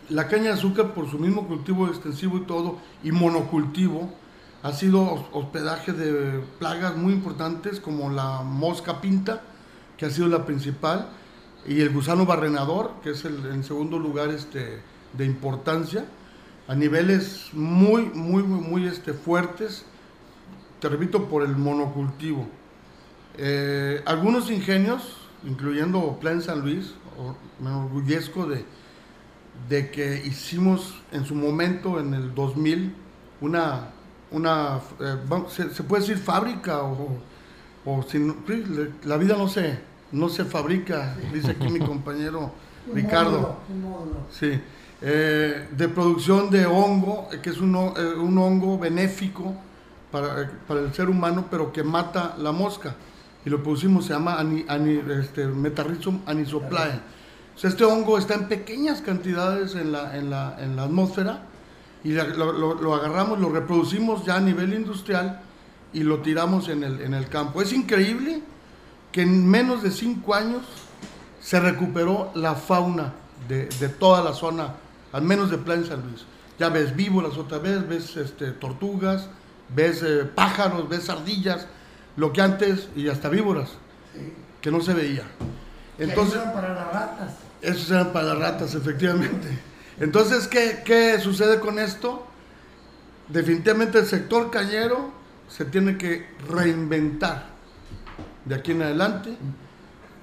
la 0.09 0.29
caña 0.29 0.45
de 0.45 0.51
azúcar 0.53 0.95
por 0.95 1.11
su 1.11 1.19
mismo 1.19 1.47
cultivo 1.47 1.87
extensivo 1.89 2.39
y 2.39 2.41
todo, 2.43 2.79
y 3.03 3.13
monocultivo, 3.13 4.11
ha 4.63 4.73
sido 4.73 5.03
hos- 5.03 5.27
hospedaje 5.33 5.93
de 5.93 6.41
plagas 6.59 6.97
muy 6.97 7.13
importantes 7.13 7.81
como 7.81 8.11
la 8.11 8.43
mosca 8.43 9.01
pinta, 9.01 9.43
que 9.97 10.07
ha 10.07 10.11
sido 10.11 10.29
la 10.29 10.45
principal, 10.47 11.09
y 11.67 11.81
el 11.81 11.91
gusano 11.91 12.27
barrenador, 12.27 12.93
que 13.03 13.11
es 13.11 13.25
el 13.25 13.45
en 13.47 13.63
segundo 13.65 13.99
lugar 13.99 14.31
este, 14.31 14.81
de 15.17 15.25
importancia, 15.25 16.05
a 16.69 16.75
niveles 16.75 17.49
muy, 17.53 18.03
muy, 18.15 18.43
muy, 18.43 18.61
muy 18.61 18.87
este, 18.87 19.13
fuertes, 19.13 19.85
te 20.81 20.89
repito, 20.89 21.29
por 21.29 21.43
el 21.43 21.57
monocultivo. 21.57 22.47
Eh, 23.39 24.03
algunos 24.05 24.51
ingenios, 24.51 25.17
incluyendo 25.45 26.19
Plan 26.21 26.43
San 26.43 26.61
Luis, 26.61 26.95
me 27.61 27.69
enorgullezco 27.71 28.47
de, 28.47 28.65
de 29.69 29.91
que 29.91 30.23
hicimos 30.25 30.95
en 31.13 31.25
su 31.25 31.35
momento, 31.35 32.01
en 32.01 32.15
el 32.15 32.35
2000, 32.35 32.95
una, 33.41 33.91
una 34.31 34.81
eh, 35.01 35.17
se, 35.49 35.71
se 35.71 35.83
puede 35.85 36.03
decir 36.03 36.19
fábrica 36.19 36.83
o, 36.83 37.19
o 37.85 38.05
la 39.05 39.17
vida 39.17 39.37
no 39.37 39.49
se, 39.49 39.79
no 40.13 40.29
se 40.29 40.45
fabrica, 40.45 41.17
dice 41.33 41.53
aquí 41.53 41.69
mi 41.69 41.81
compañero 41.85 42.53
Un 42.87 42.95
Ricardo. 42.95 43.31
módulo, 43.41 43.57
un 43.69 43.83
módulo. 43.83 44.17
Sí, 44.31 44.61
eh, 45.03 45.69
de 45.71 45.89
producción 45.89 46.49
de 46.51 46.65
hongo, 46.67 47.29
eh, 47.33 47.41
que 47.43 47.51
es 47.51 47.59
un, 47.59 47.75
eh, 47.75 48.15
un 48.17 48.39
hongo 48.39 48.79
benéfico 48.79 49.53
para, 50.11 50.51
para 50.69 50.81
el 50.81 50.95
ser 50.95 51.09
humano, 51.09 51.47
pero 51.51 51.73
que 51.73 51.83
mata 51.83 52.37
la 52.39 52.53
mosca. 52.53 52.95
Y 53.45 53.51
lo 53.51 53.63
producimos, 53.63 54.07
se 54.07 54.13
llama 54.13 54.39
ani, 54.39 54.65
este, 55.21 55.47
Metarrhizum 55.47 56.21
anisoplae. 56.27 57.01
Este 57.63 57.85
hongo 57.85 58.17
está 58.19 58.35
en 58.35 58.49
pequeñas 58.49 59.01
cantidades 59.03 59.75
en 59.75 59.93
la, 59.93 60.17
en 60.17 60.31
la, 60.31 60.57
en 60.59 60.77
la 60.77 60.85
atmósfera 60.85 61.43
y 62.05 62.13
lo- 62.13 62.53
lo 62.75 62.95
agarramos, 62.95 63.39
lo 63.39 63.51
reproducimos 63.51 64.25
ya 64.25 64.37
a 64.37 64.41
nivel 64.41 64.73
industrial 64.73 65.41
y 65.93 66.03
lo 66.03 66.21
tiramos 66.21 66.69
en 66.69 66.83
el, 66.85 67.01
en 67.01 67.15
el 67.15 67.29
campo. 67.29 67.61
Es 67.61 67.73
increíble 67.73 68.43
que 69.13 69.23
en 69.23 69.47
menos 69.49 69.83
de 69.83 69.91
cinco 69.91 70.35
años 70.35 70.63
se 71.41 71.61
recuperó 71.61 72.31
la 72.35 72.55
fauna 72.55 73.13
de, 73.49 73.67
de 73.67 73.89
toda 73.89 74.23
la 74.25 74.33
zona, 74.33 74.75
al 75.13 75.23
menos 75.23 75.51
de 75.51 75.59
Plan 75.59 75.85
San 75.85 76.03
Luis. 76.03 76.25
Ya 76.59 76.69
ves 76.69 76.95
víboras 76.95 77.37
otra 77.37 77.59
vez, 77.59 77.87
ves 77.89 78.17
este, 78.17 78.53
tortugas, 78.53 79.29
ves 79.75 80.03
eh, 80.03 80.25
pájaros, 80.25 80.89
ves 80.89 81.09
ardillas, 81.09 81.67
lo 82.17 82.33
que 82.33 82.43
antes, 82.43 82.89
y 82.95 83.09
hasta 83.09 83.29
víboras, 83.29 83.71
que 84.61 84.71
no 84.71 84.81
se 84.81 84.95
veía. 84.95 85.25
Entonces, 85.99 86.37
ayudan 86.37 86.53
para 86.53 86.75
las 86.75 86.93
ratas. 86.93 87.35
esos 87.61 87.91
eran 87.91 88.13
para 88.13 88.27
las 88.27 88.39
ratas, 88.39 88.75
efectivamente. 88.75 89.59
Entonces, 90.01 90.49
¿qué, 90.49 90.83
qué 90.85 91.19
sucede 91.21 91.61
con 91.61 91.79
esto? 91.79 92.27
Definitivamente 93.29 93.99
el 93.99 94.07
sector 94.07 94.51
cañero 94.51 95.13
se 95.49 95.65
tiene 95.65 95.97
que 95.97 96.27
reinventar 96.49 97.47
de 98.45 98.55
aquí 98.55 98.73
en 98.73 98.83
adelante, 98.83 99.37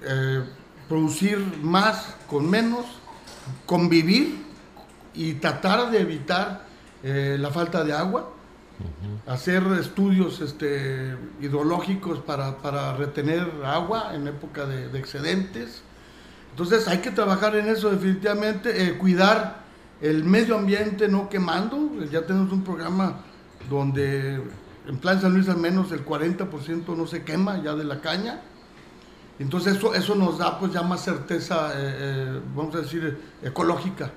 eh, 0.04 0.44
producir 0.88 1.38
más 1.62 2.16
con 2.28 2.50
menos, 2.50 2.86
convivir 3.66 4.49
y 5.20 5.34
tratar 5.34 5.92
de 5.92 6.00
evitar 6.00 6.64
eh, 7.04 7.36
la 7.38 7.50
falta 7.50 7.84
de 7.84 7.92
agua, 7.92 8.30
hacer 9.28 9.64
estudios 9.78 10.40
este, 10.40 11.14
hidrológicos 11.42 12.20
para, 12.20 12.60
para 12.60 12.96
retener 12.96 13.46
agua 13.66 14.16
en 14.16 14.30
época 14.30 14.66
de, 14.66 14.88
de 14.88 14.98
excedentes. 14.98 15.82
Entonces 16.52 16.88
hay 16.88 17.00
que 17.00 17.12
trabajar 17.12 17.54
en 17.58 17.68
eso 17.68 17.90
definitivamente, 17.90 18.82
eh, 18.82 18.98
cuidar 18.98 19.64
el 20.00 20.24
medio 20.24 20.58
ambiente 20.58 21.10
no 21.10 21.28
quemando. 21.28 22.02
Ya 22.10 22.22
tenemos 22.22 22.54
un 22.54 22.64
programa 22.64 23.18
donde 23.70 24.42
en 24.88 24.98
Plan 25.00 25.20
San 25.20 25.34
Luis 25.34 25.50
al 25.50 25.58
menos 25.58 25.92
el 25.92 26.06
40% 26.06 26.96
no 26.96 27.08
se 27.08 27.26
quema 27.26 27.62
ya 27.62 27.76
de 27.76 27.84
la 27.84 28.00
caña. 28.00 28.40
Entonces 29.38 29.76
eso, 29.76 29.94
eso 29.94 30.16
nos 30.16 30.38
da 30.38 30.58
pues 30.58 30.72
ya 30.72 30.82
más 30.82 31.04
certeza, 31.04 31.74
eh, 31.76 32.40
vamos 32.56 32.74
a 32.76 32.80
decir, 32.80 33.20
ecológica. 33.44 34.14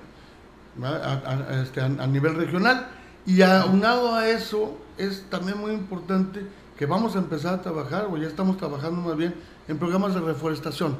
A, 0.81 0.87
a- 0.87 1.61
este, 1.61 1.81
a- 1.81 2.07
nivel 2.07 2.35
regional. 2.35 2.87
Y 3.25 3.41
aunado 3.41 4.15
a 4.15 4.27
eso, 4.29 4.77
es 4.97 5.25
también 5.29 5.57
muy 5.57 5.71
importante 5.71 6.45
que 6.77 6.85
vamos 6.85 7.15
a 7.15 7.19
empezar 7.19 7.53
a 7.55 7.61
trabajar, 7.61 8.07
o 8.11 8.17
ya 8.17 8.27
estamos 8.27 8.57
trabajando 8.57 9.01
más 9.01 9.15
bien, 9.15 9.33
en 9.67 9.77
programas 9.77 10.13
de 10.13 10.21
reforestación. 10.21 10.97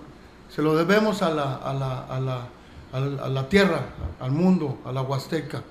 Se 0.50 0.62
lo 0.62 0.76
debemos 0.76 1.22
a 1.22 1.30
la, 1.32 1.56
a 1.56 1.74
la, 1.74 2.20
la, 2.20 3.00
la- 3.00 3.30
la 3.30 3.50
tierra, 3.50 3.82
al 4.20 4.32
mundo, 4.32 4.80
a 4.86 4.92
la 4.92 5.02
Huasteca. 5.02 5.64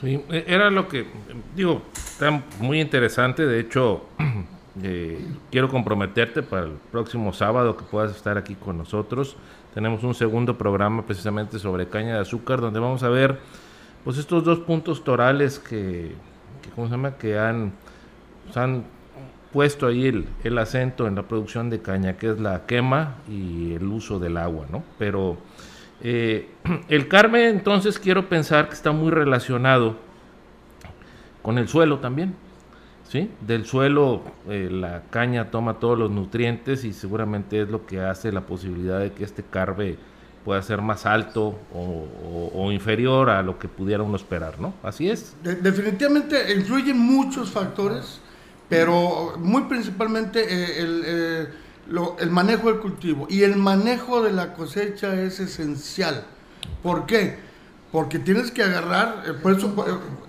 Sí, 0.00 0.24
e- 0.30 0.44
era 0.48 0.70
lo 0.70 0.88
que, 0.88 1.06
digo, 1.54 1.82
está 1.94 2.42
muy 2.58 2.80
interesante, 2.80 3.46
de 3.46 3.60
hecho, 3.60 4.06
eh, 4.82 5.26
quiero 5.50 5.68
comprometerte 5.68 6.42
para 6.42 6.66
el 6.66 6.72
próximo 6.90 7.32
sábado 7.34 7.76
que 7.76 7.84
puedas 7.84 8.16
estar 8.16 8.38
aquí 8.38 8.54
con 8.54 8.78
nosotros. 8.78 9.36
Tenemos 9.74 10.02
un 10.02 10.14
segundo 10.14 10.58
programa 10.58 11.04
precisamente 11.06 11.58
sobre 11.58 11.88
caña 11.88 12.14
de 12.14 12.20
azúcar, 12.20 12.60
donde 12.60 12.80
vamos 12.80 13.02
a 13.02 13.08
ver 13.08 13.38
pues 14.04 14.18
estos 14.18 14.44
dos 14.44 14.60
puntos 14.60 15.04
torales 15.04 15.58
que, 15.58 16.14
¿cómo 16.74 16.86
se 16.86 16.92
llama? 16.92 17.16
que 17.16 17.38
han, 17.38 17.72
pues, 18.44 18.56
han 18.56 18.84
puesto 19.52 19.86
ahí 19.86 20.06
el, 20.06 20.26
el 20.42 20.58
acento 20.58 21.06
en 21.06 21.14
la 21.14 21.22
producción 21.22 21.70
de 21.70 21.80
caña, 21.80 22.16
que 22.16 22.30
es 22.30 22.40
la 22.40 22.66
quema 22.66 23.16
y 23.28 23.74
el 23.74 23.84
uso 23.84 24.18
del 24.18 24.36
agua, 24.36 24.66
¿no? 24.70 24.82
Pero 24.98 25.36
eh, 26.02 26.48
el 26.88 27.08
Carmen, 27.08 27.42
entonces 27.42 27.98
quiero 27.98 28.28
pensar 28.28 28.68
que 28.68 28.74
está 28.74 28.92
muy 28.92 29.10
relacionado 29.10 29.96
con 31.42 31.58
el 31.58 31.68
suelo 31.68 31.98
también. 31.98 32.34
¿Sí? 33.10 33.28
Del 33.40 33.66
suelo 33.66 34.22
eh, 34.48 34.68
la 34.70 35.02
caña 35.10 35.50
toma 35.50 35.74
todos 35.74 35.98
los 35.98 36.10
nutrientes 36.10 36.84
y 36.84 36.92
seguramente 36.92 37.62
es 37.62 37.68
lo 37.68 37.84
que 37.84 38.00
hace 38.00 38.30
la 38.30 38.42
posibilidad 38.42 39.00
de 39.00 39.12
que 39.12 39.24
este 39.24 39.42
carbe 39.42 39.98
pueda 40.44 40.62
ser 40.62 40.80
más 40.80 41.04
alto 41.06 41.58
o, 41.74 42.70
inferior 42.72 43.28
a 43.28 43.42
lo 43.42 43.58
que 43.58 43.68
pudiera 43.68 44.02
uno 44.02 44.16
esperar, 44.16 44.60
¿no? 44.60 44.72
Así 44.82 45.10
es. 45.10 45.34
definitivamente 45.42 46.54
influyen 46.54 46.98
muchos 46.98 47.50
factores, 47.50 48.20
pero 48.68 49.34
muy 49.38 49.62
principalmente 49.62 50.40
eh, 50.40 50.80
el, 50.80 51.02
eh, 51.04 51.48
el 52.20 52.30
manejo 52.30 52.68
del 52.68 52.80
cultivo 52.80 53.26
y 53.28 53.42
el 53.42 53.56
manejo 53.56 54.22
de 54.22 54.32
la 54.32 54.54
cosecha 54.54 55.20
es 55.20 55.40
esencial. 55.40 56.24
¿Por 56.82 57.06
qué? 57.06 57.38
Porque 57.90 58.20
tienes 58.20 58.52
que 58.52 58.62
agarrar, 58.62 59.24
por 59.42 59.52
eso 59.52 59.74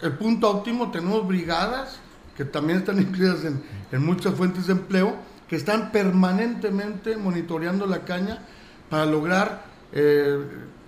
el 0.02 0.14
punto 0.14 0.50
óptimo, 0.50 0.90
tenemos 0.92 1.28
brigadas 1.28 2.02
que 2.42 2.46
también 2.46 2.80
están 2.80 3.00
incluidas 3.00 3.46
en, 3.46 3.62
en 3.92 4.04
muchas 4.04 4.34
fuentes 4.34 4.66
de 4.66 4.74
empleo, 4.74 5.16
que 5.48 5.56
están 5.56 5.92
permanentemente 5.92 7.16
monitoreando 7.16 7.86
la 7.86 8.00
caña 8.00 8.40
para 8.90 9.06
lograr 9.06 9.66
eh, 9.92 10.44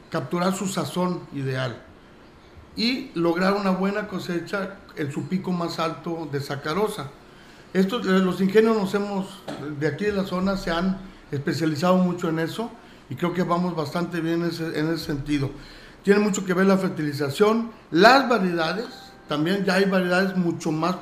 capturar 0.10 0.56
su 0.56 0.68
sazón 0.68 1.20
ideal 1.32 1.80
y 2.76 3.12
lograr 3.14 3.54
una 3.54 3.70
buena 3.70 4.08
cosecha 4.08 4.78
en 4.96 5.12
su 5.12 5.28
pico 5.28 5.52
más 5.52 5.78
alto 5.78 6.28
de 6.32 6.40
sacarosa. 6.40 7.12
Estos, 7.72 8.08
eh, 8.08 8.18
los 8.18 8.42
ingenios 8.42 8.76
nos 8.76 8.96
hemos, 8.96 9.44
de 9.80 9.86
aquí 9.86 10.06
de 10.06 10.14
la 10.14 10.24
zona, 10.24 10.58
se 10.58 10.72
han 10.72 10.98
especializado 11.32 11.98
mucho 11.98 12.30
en 12.30 12.40
eso 12.40 12.72
y 13.12 13.16
creo 13.16 13.32
que 13.32 13.44
vamos 13.44 13.76
bastante 13.76 14.22
bien 14.22 14.42
en 14.42 14.50
ese, 14.50 14.80
en 14.80 14.92
ese 14.92 15.06
sentido. 15.06 15.52
Tiene 16.02 16.20
mucho 16.20 16.44
que 16.46 16.56
ver 16.56 16.66
la 16.66 16.80
fertilización, 16.80 17.70
las 17.92 18.28
variedades, 18.28 19.03
también 19.28 19.64
ya 19.66 19.76
hay 19.76 19.86
variedades 19.86 20.36
mucho 20.36 20.72
más 20.72 20.96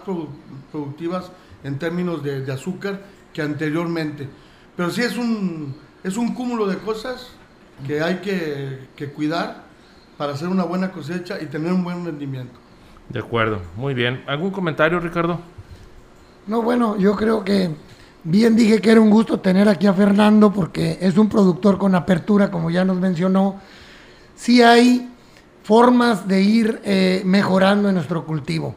productivas 0.72 1.32
en 1.64 1.78
términos 1.80 2.24
de, 2.24 2.42
de, 2.42 2.52
azúcar 2.52 3.02
que 3.34 3.42
anteriormente. 3.42 4.28
Pero 4.76 4.90
sí 4.90 5.02
es 5.02 5.18
un, 5.18 5.76
es 6.04 6.18
un 6.18 6.34
cúmulo 6.34 6.68
de 6.68 6.78
cosas 6.78 7.32
que 7.86 8.02
hay 8.02 8.18
que, 8.18 8.88
que 8.96 9.12
cuidar 9.12 9.64
para 10.18 10.34
hacer 10.34 10.48
una 10.48 10.64
buena 10.64 10.92
cosecha 10.92 11.42
y 11.42 11.48
tener 11.48 11.74
un 11.74 11.84
buen 11.84 12.06
rendimiento. 12.06 12.54
De 13.10 13.20
acuerdo, 13.20 13.62
muy 13.76 13.94
bien. 13.94 14.24
¿Algún 14.28 14.52
comentario, 14.52 15.00
Ricardo? 15.00 15.40
No, 16.48 16.62
bueno, 16.62 16.98
yo 16.98 17.16
creo 17.16 17.44
que 17.44 17.72
bien 18.24 18.56
dije 18.56 18.80
que 18.80 18.92
era 18.92 19.02
un 19.02 19.10
gusto 19.10 19.40
tener 19.40 19.68
aquí 19.68 19.88
a 19.88 19.94
Fernando 19.94 20.52
porque 20.52 20.98
es 21.02 21.18
un 21.18 21.28
productor 21.28 21.78
con 21.78 21.96
apertura, 21.96 22.50
como 22.50 22.70
ya 22.70 22.86
nos 22.86 22.98
mencionó. 22.98 23.60
Sí 24.36 24.62
hay 24.62 25.11
formas 25.72 26.28
de 26.28 26.42
ir 26.42 26.82
eh, 26.84 27.22
mejorando 27.24 27.88
en 27.88 27.96
nuestro 27.96 28.26
cultivo. 28.26 28.76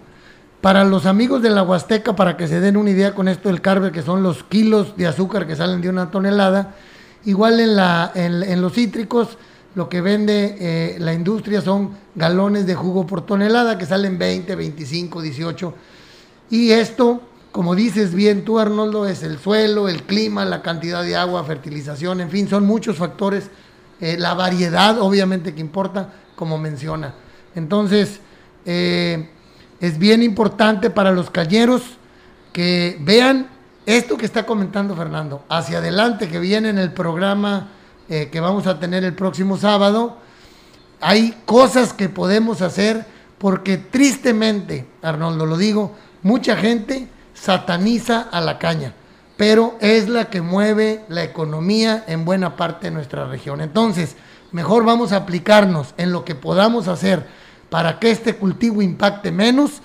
Para 0.61 0.85
los 0.85 1.07
amigos 1.07 1.43
de 1.43 1.51
la 1.51 1.65
Huasteca, 1.65 2.15
para 2.15 2.37
que 2.37 2.47
se 2.47 2.61
den 2.61 2.77
una 2.77 2.91
idea 2.91 3.17
con 3.17 3.27
esto 3.27 3.49
del 3.49 3.61
carbe, 3.61 3.91
que 3.91 4.01
son 4.01 4.23
los 4.23 4.45
kilos 4.45 4.97
de 4.97 5.09
azúcar 5.09 5.45
que 5.45 5.57
salen 5.57 5.81
de 5.81 5.89
una 5.89 6.13
tonelada, 6.13 6.77
igual 7.25 7.59
en, 7.59 7.75
la, 7.75 8.13
en, 8.15 8.63
los 8.63 8.75
cítricos, 8.75 9.39
lo 9.75 9.89
que 9.89 10.03
vende 10.03 10.57
eh, 10.61 10.97
la 11.01 11.13
industria 11.13 11.61
son 11.63 11.97
galones 12.15 12.65
de 12.65 12.77
jugo 12.77 13.09
por 13.09 13.27
tonelada 13.27 13.77
que 13.77 13.87
salen 13.87 14.17
20, 14.17 14.55
25, 14.55 15.21
18. 15.21 15.75
Y 16.51 16.71
esto, 16.71 17.23
como 17.51 17.75
dices 17.75 18.15
bien 18.15 18.45
tú, 18.45 18.61
Arnoldo, 18.61 19.09
es 19.09 19.25
el 19.25 19.41
suelo, 19.41 19.89
el 19.89 20.05
clima, 20.05 20.45
la 20.45 20.63
cantidad 20.63 21.03
de 21.03 21.17
agua, 21.17 21.43
fertilización, 21.43 22.21
en 22.21 22.31
fin, 22.31 22.49
son 22.49 22.65
muchos 22.65 22.99
factores. 22.99 23.51
Eh, 24.01 24.17
la 24.17 24.35
variedad, 24.35 25.01
obviamente, 25.01 25.55
que 25.55 25.61
importa, 25.61 26.13
como 26.37 26.59
menciona. 26.59 27.15
Entonces, 27.55 28.21
eh, 28.65 29.29
es 29.81 29.99
bien 29.99 30.23
importante 30.23 30.91
para 30.91 31.13
los 31.13 31.31
cañeros 31.31 31.83
que 32.53 32.97
vean 33.01 33.49
esto 33.87 34.17
que 34.17 34.25
está 34.25 34.47
comentando 34.47 34.97
Fernando, 34.97 35.45
hacia 35.49 35.79
adelante, 35.79 36.29
que 36.29 36.39
viene 36.39 36.71
en 36.71 36.79
el 36.79 36.93
programa 36.93 37.69
eh, 38.09 38.29
que 38.31 38.41
vamos 38.41 38.67
a 38.67 38.79
tener 38.79 39.05
el 39.05 39.15
próximo 39.15 39.57
sábado, 39.57 40.19
hay 41.01 41.35
cosas 41.45 41.93
que 41.93 42.09
podemos 42.09 42.63
hacer 42.63 43.07
porque 43.39 43.77
tristemente, 43.77 44.87
Arnoldo, 45.03 45.47
lo 45.47 45.57
digo, 45.57 45.95
mucha 46.23 46.57
gente 46.57 47.09
sataniza 47.35 48.29
a 48.31 48.41
la 48.41 48.59
caña, 48.59 48.95
pero 49.37 49.77
es 49.81 50.09
la 50.09 50.31
que 50.31 50.41
mueve 50.41 51.05
la 51.09 51.25
economía 51.25 52.05
en 52.07 52.25
buena 52.25 52.57
parte 52.57 52.89
de 52.89 52.95
nuestra 52.95 53.27
región. 53.27 53.61
Entonces, 53.61 54.17
mejor 54.55 54.85
vamos 54.85 55.13
a 55.13 55.17
aplicarnos 55.17 55.95
en 55.99 56.13
lo 56.13 56.25
que 56.25 56.37
podamos 56.37 56.87
hacer 56.87 57.27
para 57.71 57.99
que 57.99 58.13
este 58.13 58.37
cultivo 58.37 58.83
impacte 58.83 59.33
menos 59.33 59.83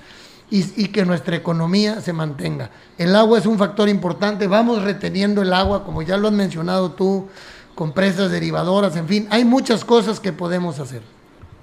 y, 0.51 0.87
que 0.89 1.05
nuestra 1.05 1.35
economía 1.35 2.01
se 2.01 2.13
mantenga. 2.13 2.69
El 2.97 3.15
agua 3.15 3.39
es 3.39 3.47
un 3.47 3.57
factor 3.57 3.89
importante, 3.89 4.47
vamos 4.47 4.83
reteniendo 4.83 5.41
el 5.41 5.53
agua, 5.53 5.83
como 5.83 6.03
ya 6.03 6.17
lo 6.17 6.27
has 6.27 6.33
mencionado 6.33 6.91
tú, 6.91 7.27
con 7.73 7.93
presas 7.93 8.29
derivadoras, 8.29 8.95
en 8.95 9.07
fin, 9.07 9.27
hay 9.31 9.43
muchas 9.43 9.83
cosas 9.83 10.19
que 10.19 10.33
podemos 10.33 10.79
hacer. 10.79 11.01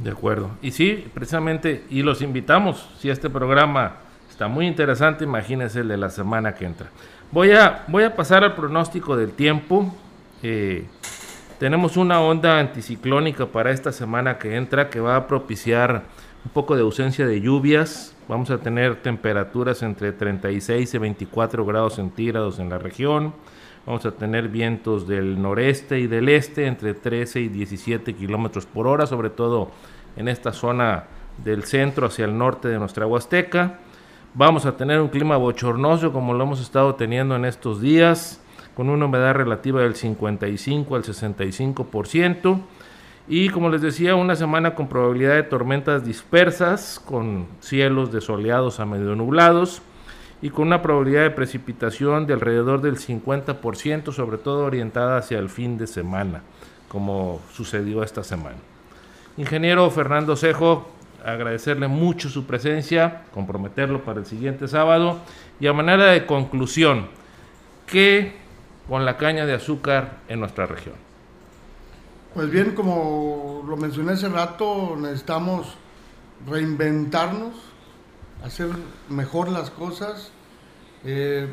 De 0.01 0.11
acuerdo. 0.11 0.51
Y 0.61 0.73
sí, 0.73 1.07
precisamente, 1.15 1.85
y 1.89 2.03
los 2.03 2.23
invitamos, 2.23 2.89
si 3.01 3.09
este 3.09 3.31
programa 3.31 3.99
está 4.29 4.49
muy 4.49 4.67
interesante, 4.67 5.25
imagínense 5.25 5.81
el 5.81 5.89
de 5.89 5.97
la 5.97 6.11
semana 6.11 6.55
que 6.55 6.65
entra. 6.65 6.89
Voy 7.31 7.53
a, 7.53 7.85
voy 7.87 8.03
a 8.03 8.17
pasar 8.17 8.43
al 8.43 8.55
pronóstico 8.55 9.17
del 9.17 9.31
tiempo. 9.31 9.95
Eh, 10.43 10.87
tenemos 11.59 11.97
una 11.97 12.21
onda 12.21 12.59
anticiclónica 12.59 13.47
para 13.47 13.71
esta 13.71 13.93
semana 13.93 14.39
que 14.39 14.57
entra 14.57 14.91
que 14.91 15.01
va 15.01 15.17
a 15.17 15.27
propiciar 15.27 16.05
un 16.45 16.51
poco 16.51 16.77
de 16.77 16.83
ausencia 16.83 17.27
de 17.27 17.41
lluvias. 17.41 18.15
Vamos 18.29 18.51
a 18.51 18.59
tener 18.59 18.97
temperaturas 18.97 19.83
entre 19.83 20.13
36 20.13 20.95
y 20.95 20.99
24 20.99 21.65
grados 21.65 21.95
centígrados 21.95 22.59
en 22.59 22.69
la 22.69 22.79
región. 22.79 23.33
Vamos 23.87 24.05
a 24.05 24.13
tener 24.13 24.49
vientos 24.49 25.07
del 25.07 25.41
noreste 25.41 25.99
y 25.99 26.07
del 26.07 26.29
este 26.29 26.67
entre 26.67 26.93
13 26.93 27.41
y 27.41 27.49
17 27.49 28.15
kilómetros 28.15 28.67
por 28.67 28.87
hora, 28.87 29.07
sobre 29.07 29.31
todo 29.31 29.71
en 30.17 30.29
esta 30.29 30.53
zona 30.53 31.05
del 31.43 31.65
centro 31.65 32.07
hacia 32.07 32.25
el 32.25 32.37
norte 32.37 32.69
de 32.69 32.79
nuestra 32.79 33.07
Huasteca. 33.07 33.79
Vamos 34.35 34.67
a 34.67 34.77
tener 34.77 35.01
un 35.01 35.09
clima 35.09 35.37
bochornoso 35.37 36.13
como 36.13 36.35
lo 36.35 36.45
hemos 36.45 36.61
estado 36.61 36.97
teniendo 36.97 37.37
en 37.37 37.45
estos 37.45 37.81
días, 37.81 38.43
con 38.77 38.91
una 38.91 39.07
humedad 39.07 39.35
relativa 39.35 39.81
del 39.81 39.97
55 39.97 40.95
al 40.95 41.03
65%. 41.03 42.61
Y 43.27 43.49
como 43.49 43.71
les 43.71 43.81
decía, 43.81 44.15
una 44.15 44.37
semana 44.37 44.75
con 44.75 44.89
probabilidad 44.89 45.35
de 45.35 45.43
tormentas 45.43 46.05
dispersas, 46.05 47.01
con 47.05 47.47
cielos 47.61 48.13
desoleados 48.13 48.79
a 48.79 48.85
medio 48.85 49.17
nublados 49.17 49.83
y 50.43 50.51
con 50.51 50.67
una 50.67 50.83
probabilidad 50.83 51.23
de 51.23 51.31
precipitación 51.31 52.27
de 52.27 52.35
alrededor 52.35 52.83
del 52.83 52.99
50%, 52.99 54.13
sobre 54.13 54.37
todo 54.37 54.67
orientada 54.67 55.17
hacia 55.17 55.39
el 55.39 55.49
fin 55.49 55.79
de 55.79 55.87
semana, 55.87 56.43
como 56.89 57.41
sucedió 57.53 58.03
esta 58.03 58.23
semana. 58.23 58.59
Ingeniero 59.39 59.91
Fernando 59.91 60.37
Cejo, 60.37 60.87
agradecerle 61.25 61.89
mucho 61.89 62.29
su 62.29 62.47
presencia, 62.47 63.23
comprometerlo 63.33 64.03
para 64.03 64.21
el 64.21 64.27
siguiente 64.27 64.69
sábado 64.69 65.19
y 65.59 65.67
a 65.67 65.73
manera 65.73 66.07
de 66.07 66.27
conclusión, 66.27 67.09
¿qué 67.87 68.46
con 68.89 69.05
la 69.05 69.17
caña 69.17 69.47
de 69.47 69.55
azúcar 69.55 70.19
en 70.29 70.41
nuestra 70.41 70.67
región? 70.67 70.95
Pues 72.35 72.51
bien, 72.51 72.75
como 72.75 73.65
lo 73.67 73.77
mencioné 73.77 74.13
hace 74.13 74.29
rato, 74.29 74.97
necesitamos 74.99 75.75
reinventarnos, 76.49 77.55
hacer 78.45 78.69
mejor 79.09 79.49
las 79.49 79.71
cosas. 79.71 80.33
Eh, 81.05 81.49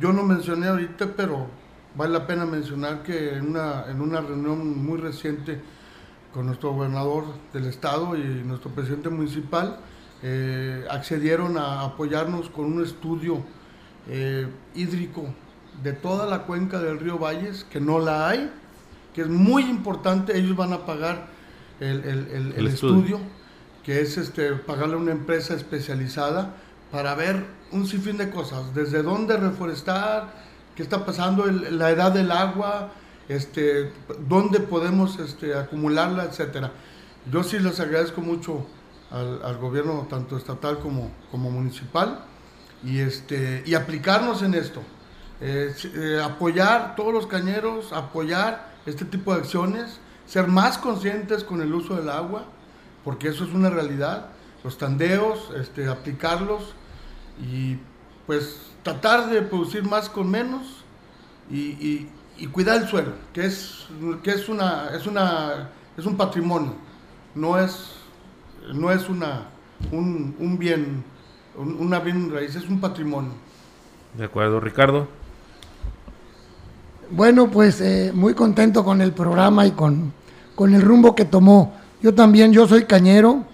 yo 0.00 0.12
no 0.12 0.22
mencioné 0.22 0.68
ahorita, 0.68 1.12
pero 1.16 1.46
vale 1.94 2.12
la 2.12 2.26
pena 2.26 2.46
mencionar 2.46 3.02
que 3.02 3.34
en 3.34 3.50
una, 3.50 3.84
en 3.88 4.00
una 4.00 4.20
reunión 4.20 4.82
muy 4.82 4.98
reciente 4.98 5.60
con 6.32 6.46
nuestro 6.46 6.72
gobernador 6.72 7.24
del 7.52 7.66
estado 7.66 8.16
y 8.16 8.22
nuestro 8.22 8.70
presidente 8.70 9.10
municipal, 9.10 9.78
eh, 10.22 10.86
accedieron 10.90 11.58
a 11.58 11.82
apoyarnos 11.82 12.48
con 12.50 12.66
un 12.66 12.82
estudio 12.82 13.42
eh, 14.08 14.46
hídrico 14.74 15.26
de 15.82 15.92
toda 15.92 16.26
la 16.26 16.42
cuenca 16.42 16.78
del 16.78 16.98
río 16.98 17.18
Valles, 17.18 17.64
que 17.64 17.80
no 17.80 17.98
la 17.98 18.28
hay, 18.28 18.50
que 19.14 19.22
es 19.22 19.28
muy 19.28 19.64
importante, 19.64 20.36
ellos 20.36 20.56
van 20.56 20.72
a 20.72 20.86
pagar 20.86 21.28
el, 21.80 22.66
estudio. 22.66 23.18
que 23.84 24.00
es 24.00 24.18
este, 24.18 24.52
pagarle 24.52 24.94
a 24.94 24.98
una 24.98 25.12
empresa 25.12 25.54
especializada 25.54 26.54
para 26.92 27.14
ver 27.14 27.44
un 27.72 27.86
sinfín 27.86 28.18
de 28.18 28.30
cosas, 28.30 28.74
desde 28.74 29.02
dónde 29.02 29.36
reforestar, 29.36 30.32
qué 30.74 30.82
está 30.82 31.06
pasando, 31.06 31.46
la 31.46 31.90
edad 31.90 32.12
del 32.12 32.30
agua, 32.30 32.92
este, 33.28 33.92
dónde 34.28 34.60
podemos 34.60 35.18
este, 35.18 35.54
acumularla, 35.54 36.24
etcétera. 36.24 36.72
Yo 37.30 37.42
sí 37.42 37.58
les 37.58 37.78
agradezco 37.80 38.20
mucho 38.20 38.66
al, 39.10 39.58
gobierno, 39.58 40.06
tanto 40.08 40.36
estatal 40.36 40.78
como, 40.78 41.10
como 41.30 41.50
municipal, 41.50 42.24
y, 42.84 42.98
este, 42.98 43.62
y 43.66 43.74
aplicarnos 43.74 44.42
en 44.42 44.54
esto. 44.54 44.82
Eh, 45.40 45.74
eh, 45.94 46.20
apoyar 46.22 46.94
todos 46.96 47.12
los 47.14 47.26
cañeros, 47.26 47.92
apoyar 47.92 48.70
este 48.86 49.04
tipo 49.04 49.32
de 49.34 49.40
acciones, 49.40 49.98
ser 50.26 50.46
más 50.48 50.76
conscientes 50.78 51.44
con 51.44 51.62
el 51.62 51.72
uso 51.74 51.96
del 51.96 52.10
agua, 52.10 52.44
porque 53.04 53.28
eso 53.28 53.44
es 53.44 53.52
una 53.54 53.70
realidad, 53.70 54.26
los 54.62 54.76
tandeos, 54.76 55.50
este, 55.58 55.88
aplicarlos 55.88 56.74
y 57.42 57.78
pues 58.26 58.60
tratar 58.82 59.30
de 59.30 59.40
producir 59.42 59.82
más 59.84 60.08
con 60.10 60.30
menos 60.30 60.84
y, 61.50 61.58
y- 61.58 62.10
cuidar 62.52 62.80
el 62.82 62.88
suelo, 62.88 63.12
que 63.34 63.44
es, 63.44 63.86
que 64.22 64.30
es, 64.30 64.48
una, 64.48 64.88
es, 64.94 65.06
una, 65.06 65.70
es 65.96 66.06
un 66.06 66.16
patrimonio, 66.16 66.74
no 67.34 67.58
es, 67.58 67.96
no 68.74 68.90
es 68.90 69.08
una, 69.10 69.44
un, 69.92 70.34
un 70.38 70.58
bien, 70.58 71.04
un- 71.56 71.76
una 71.80 71.98
bien 72.00 72.30
raíz, 72.32 72.54
es 72.56 72.66
un 72.68 72.80
patrimonio. 72.80 73.32
De 74.16 74.24
acuerdo, 74.24 74.58
Ricardo. 74.60 75.08
Bueno, 77.12 77.50
pues 77.50 77.80
eh, 77.80 78.12
muy 78.14 78.34
contento 78.34 78.84
con 78.84 79.00
el 79.00 79.12
programa 79.12 79.66
y 79.66 79.72
con, 79.72 80.12
con 80.54 80.74
el 80.74 80.80
rumbo 80.80 81.16
que 81.16 81.24
tomó. 81.24 81.74
Yo 82.00 82.14
también, 82.14 82.52
yo 82.52 82.68
soy 82.68 82.84
cañero 82.84 83.44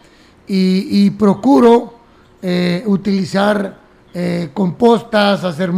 y, 0.46 1.08
procuro 1.12 1.94
eh, 2.42 2.82
utilizar 2.84 3.78
eh, 4.12 4.50
compostas, 4.52 5.42
hacer, 5.42 5.72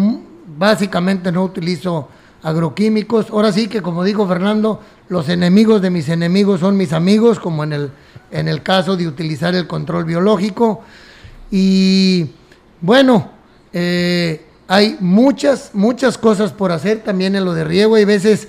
básicamente 0.59 1.31
no 1.31 1.45
utilizo 1.45 2.09
agroquímicos. 2.43 3.31
Ahora 3.31 3.53
sí 3.53 3.69
que, 3.69 3.81
como 3.81 4.03
dijo 4.03 4.27
Fernando, 4.27 4.81
los 5.09 5.29
enemigos 5.29 5.81
de 5.81 5.91
mis 5.91 6.09
enemigos 6.09 6.59
son 6.59 6.77
mis 6.77 6.93
amigos, 6.93 7.39
como 7.39 7.63
en 7.63 7.73
el, 7.73 7.91
en 8.33 8.49
el 8.49 8.65
caso 8.65 8.97
de 8.97 9.07
utilizar 9.07 9.55
el 9.55 9.69
control 9.69 10.05
biológico. 10.05 10.83
Y 11.49 12.27
bueno, 12.81 13.31
eh, 13.73 14.48
hay 14.69 14.99
muchas, 15.01 15.71
muchas 15.73 16.19
cosas 16.19 16.53
por 16.53 16.73
hacer 16.73 17.03
también 17.03 17.35
en 17.35 17.47
lo 17.47 17.55
de 17.55 17.65
riego. 17.65 17.95
Hay 17.95 18.05
veces 18.05 18.49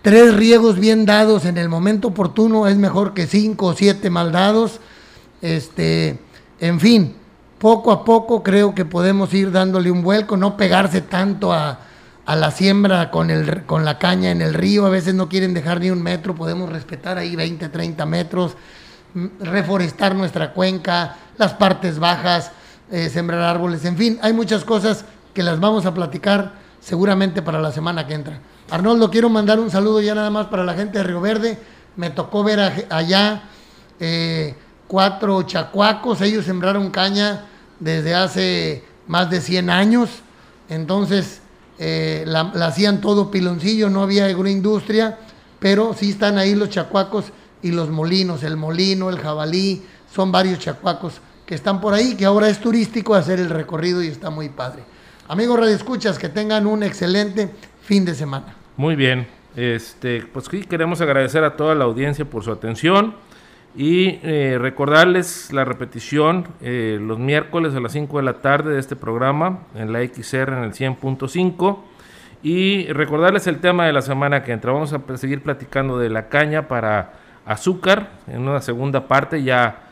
tres 0.00 0.34
riegos 0.34 0.80
bien 0.80 1.04
dados 1.04 1.44
en 1.44 1.58
el 1.58 1.68
momento 1.68 2.08
oportuno 2.08 2.66
es 2.66 2.78
mejor 2.78 3.12
que 3.12 3.26
cinco 3.26 3.66
o 3.66 3.74
siete 3.74 4.08
mal 4.08 4.32
dados. 4.32 4.80
Este, 5.42 6.18
en 6.60 6.80
fin, 6.80 7.14
poco 7.58 7.92
a 7.92 8.06
poco 8.06 8.42
creo 8.42 8.74
que 8.74 8.86
podemos 8.86 9.34
ir 9.34 9.52
dándole 9.52 9.90
un 9.90 10.02
vuelco, 10.02 10.38
no 10.38 10.56
pegarse 10.56 11.02
tanto 11.02 11.52
a, 11.52 11.80
a 12.24 12.36
la 12.36 12.50
siembra 12.52 13.10
con, 13.10 13.30
el, 13.30 13.66
con 13.66 13.84
la 13.84 13.98
caña 13.98 14.30
en 14.30 14.40
el 14.40 14.54
río. 14.54 14.86
A 14.86 14.90
veces 14.90 15.12
no 15.12 15.28
quieren 15.28 15.52
dejar 15.52 15.80
ni 15.80 15.90
un 15.90 16.02
metro, 16.02 16.34
podemos 16.34 16.70
respetar 16.70 17.18
ahí 17.18 17.36
20, 17.36 17.68
30 17.68 18.06
metros 18.06 18.56
mm, 19.12 19.26
reforestar 19.40 20.14
nuestra 20.14 20.54
cuenca, 20.54 21.16
las 21.36 21.52
partes 21.52 21.98
bajas, 21.98 22.50
eh, 22.90 23.10
sembrar 23.10 23.42
árboles, 23.42 23.84
en 23.84 23.98
fin, 23.98 24.18
hay 24.22 24.32
muchas 24.32 24.64
cosas 24.64 25.04
que 25.34 25.42
las 25.42 25.60
vamos 25.60 25.86
a 25.86 25.94
platicar 25.94 26.54
seguramente 26.80 27.42
para 27.42 27.60
la 27.60 27.72
semana 27.72 28.06
que 28.06 28.14
entra. 28.14 28.40
Arnoldo, 28.70 29.10
quiero 29.10 29.28
mandar 29.28 29.60
un 29.60 29.70
saludo 29.70 30.00
ya 30.00 30.14
nada 30.14 30.30
más 30.30 30.46
para 30.46 30.64
la 30.64 30.74
gente 30.74 30.98
de 30.98 31.04
Río 31.04 31.20
Verde. 31.20 31.58
Me 31.96 32.10
tocó 32.10 32.44
ver 32.44 32.86
allá 32.88 33.42
eh, 33.98 34.54
cuatro 34.86 35.42
chacuacos, 35.42 36.20
ellos 36.20 36.44
sembraron 36.44 36.90
caña 36.90 37.46
desde 37.78 38.14
hace 38.14 38.84
más 39.06 39.28
de 39.30 39.40
100 39.40 39.70
años, 39.70 40.08
entonces 40.68 41.40
eh, 41.78 42.24
la, 42.26 42.52
la 42.54 42.66
hacían 42.66 43.00
todo 43.00 43.30
piloncillo, 43.30 43.90
no 43.90 44.02
había 44.02 44.26
agroindustria, 44.26 45.18
pero 45.58 45.94
sí 45.98 46.10
están 46.10 46.38
ahí 46.38 46.54
los 46.54 46.70
chacuacos 46.70 47.26
y 47.62 47.72
los 47.72 47.90
molinos, 47.90 48.42
el 48.42 48.56
molino, 48.56 49.10
el 49.10 49.18
jabalí, 49.18 49.82
son 50.14 50.32
varios 50.32 50.58
chacuacos 50.58 51.20
que 51.44 51.54
están 51.54 51.80
por 51.80 51.92
ahí, 51.92 52.14
que 52.14 52.24
ahora 52.24 52.48
es 52.48 52.60
turístico 52.60 53.14
hacer 53.14 53.40
el 53.40 53.50
recorrido 53.50 54.02
y 54.02 54.06
está 54.06 54.30
muy 54.30 54.48
padre. 54.48 54.84
Amigos 55.30 55.60
Radio 55.60 55.76
Escuchas, 55.76 56.18
que 56.18 56.28
tengan 56.28 56.66
un 56.66 56.82
excelente 56.82 57.48
fin 57.82 58.04
de 58.04 58.16
semana. 58.16 58.56
Muy 58.76 58.96
bien. 58.96 59.28
Este, 59.54 60.22
pues 60.22 60.46
sí, 60.50 60.62
queremos 60.64 61.00
agradecer 61.00 61.44
a 61.44 61.54
toda 61.54 61.76
la 61.76 61.84
audiencia 61.84 62.24
por 62.24 62.42
su 62.42 62.50
atención 62.50 63.14
y 63.76 64.18
eh, 64.24 64.58
recordarles 64.60 65.52
la 65.52 65.64
repetición 65.64 66.48
eh, 66.60 66.98
los 67.00 67.20
miércoles 67.20 67.76
a 67.76 67.80
las 67.80 67.92
5 67.92 68.16
de 68.16 68.22
la 68.24 68.42
tarde 68.42 68.72
de 68.72 68.80
este 68.80 68.96
programa 68.96 69.60
en 69.76 69.92
la 69.92 70.00
XR 70.00 70.52
en 70.52 70.64
el 70.64 70.72
100.5 70.72 71.78
y 72.42 72.92
recordarles 72.92 73.46
el 73.46 73.60
tema 73.60 73.86
de 73.86 73.92
la 73.92 74.02
semana 74.02 74.42
que 74.42 74.50
entra. 74.50 74.72
Vamos 74.72 74.92
a 74.92 75.16
seguir 75.16 75.44
platicando 75.44 75.96
de 75.96 76.08
la 76.08 76.28
caña 76.28 76.66
para 76.66 77.12
azúcar 77.46 78.14
en 78.26 78.48
una 78.48 78.60
segunda 78.60 79.06
parte 79.06 79.44
ya 79.44 79.84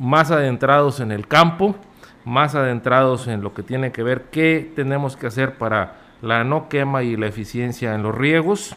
más 0.00 0.32
adentrados 0.32 0.98
en 0.98 1.12
el 1.12 1.28
campo, 1.28 1.76
más 2.26 2.56
adentrados 2.56 3.28
en 3.28 3.40
lo 3.40 3.54
que 3.54 3.62
tiene 3.62 3.92
que 3.92 4.02
ver 4.02 4.24
qué 4.32 4.70
tenemos 4.74 5.16
que 5.16 5.28
hacer 5.28 5.54
para 5.54 5.94
la 6.20 6.42
no 6.44 6.68
quema 6.68 7.04
y 7.04 7.16
la 7.16 7.28
eficiencia 7.28 7.94
en 7.94 8.02
los 8.02 8.14
riegos. 8.14 8.76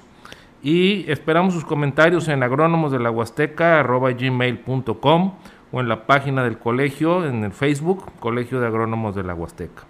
Y 0.61 1.09
esperamos 1.11 1.55
sus 1.55 1.65
comentarios 1.65 2.27
en 2.27 2.43
agrónomos 2.43 2.91
de 2.91 2.99
la 2.99 3.09
Huasteca, 3.09 3.79
arroba 3.79 4.11
gmail.com 4.11 5.33
o 5.71 5.81
en 5.81 5.89
la 5.89 6.05
página 6.05 6.43
del 6.43 6.59
colegio, 6.59 7.25
en 7.25 7.43
el 7.43 7.51
Facebook, 7.51 8.05
Colegio 8.19 8.59
de 8.59 8.67
Agrónomos 8.67 9.15
de 9.15 9.23
la 9.23 9.33
Huasteca. 9.33 9.83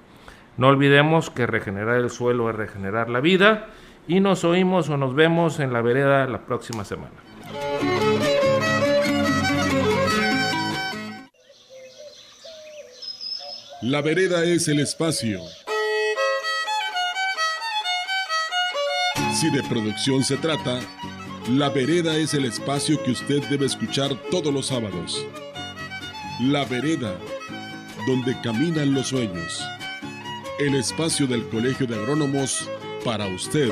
No 0.57 0.67
olvidemos 0.67 1.29
que 1.29 1.45
regenerar 1.45 1.97
el 1.97 2.09
suelo 2.09 2.49
es 2.49 2.55
regenerar 2.55 3.09
la 3.09 3.19
vida 3.19 3.67
y 4.07 4.21
nos 4.21 4.45
oímos 4.45 4.89
o 4.89 4.97
nos 4.97 5.15
vemos 5.15 5.59
en 5.59 5.73
la 5.73 5.81
vereda 5.81 6.27
la 6.27 6.39
próxima 6.39 6.85
semana. 6.85 7.15
La 13.81 14.01
vereda 14.01 14.43
es 14.43 14.67
el 14.67 14.81
espacio. 14.81 15.39
Si 19.33 19.49
de 19.51 19.63
producción 19.69 20.21
se 20.25 20.35
trata, 20.35 20.81
La 21.47 21.69
vereda 21.69 22.17
es 22.17 22.33
el 22.33 22.43
espacio 22.43 23.01
que 23.01 23.11
usted 23.11 23.41
debe 23.49 23.65
escuchar 23.67 24.13
todos 24.29 24.53
los 24.53 24.67
sábados. 24.67 25.25
La 26.41 26.65
vereda, 26.65 27.17
donde 28.05 28.35
caminan 28.41 28.93
los 28.93 29.07
sueños. 29.07 29.63
El 30.59 30.75
espacio 30.75 31.25
del 31.25 31.47
Colegio 31.47 31.87
de 31.87 31.95
Agrónomos 31.95 32.69
para 33.05 33.27
usted. 33.27 33.69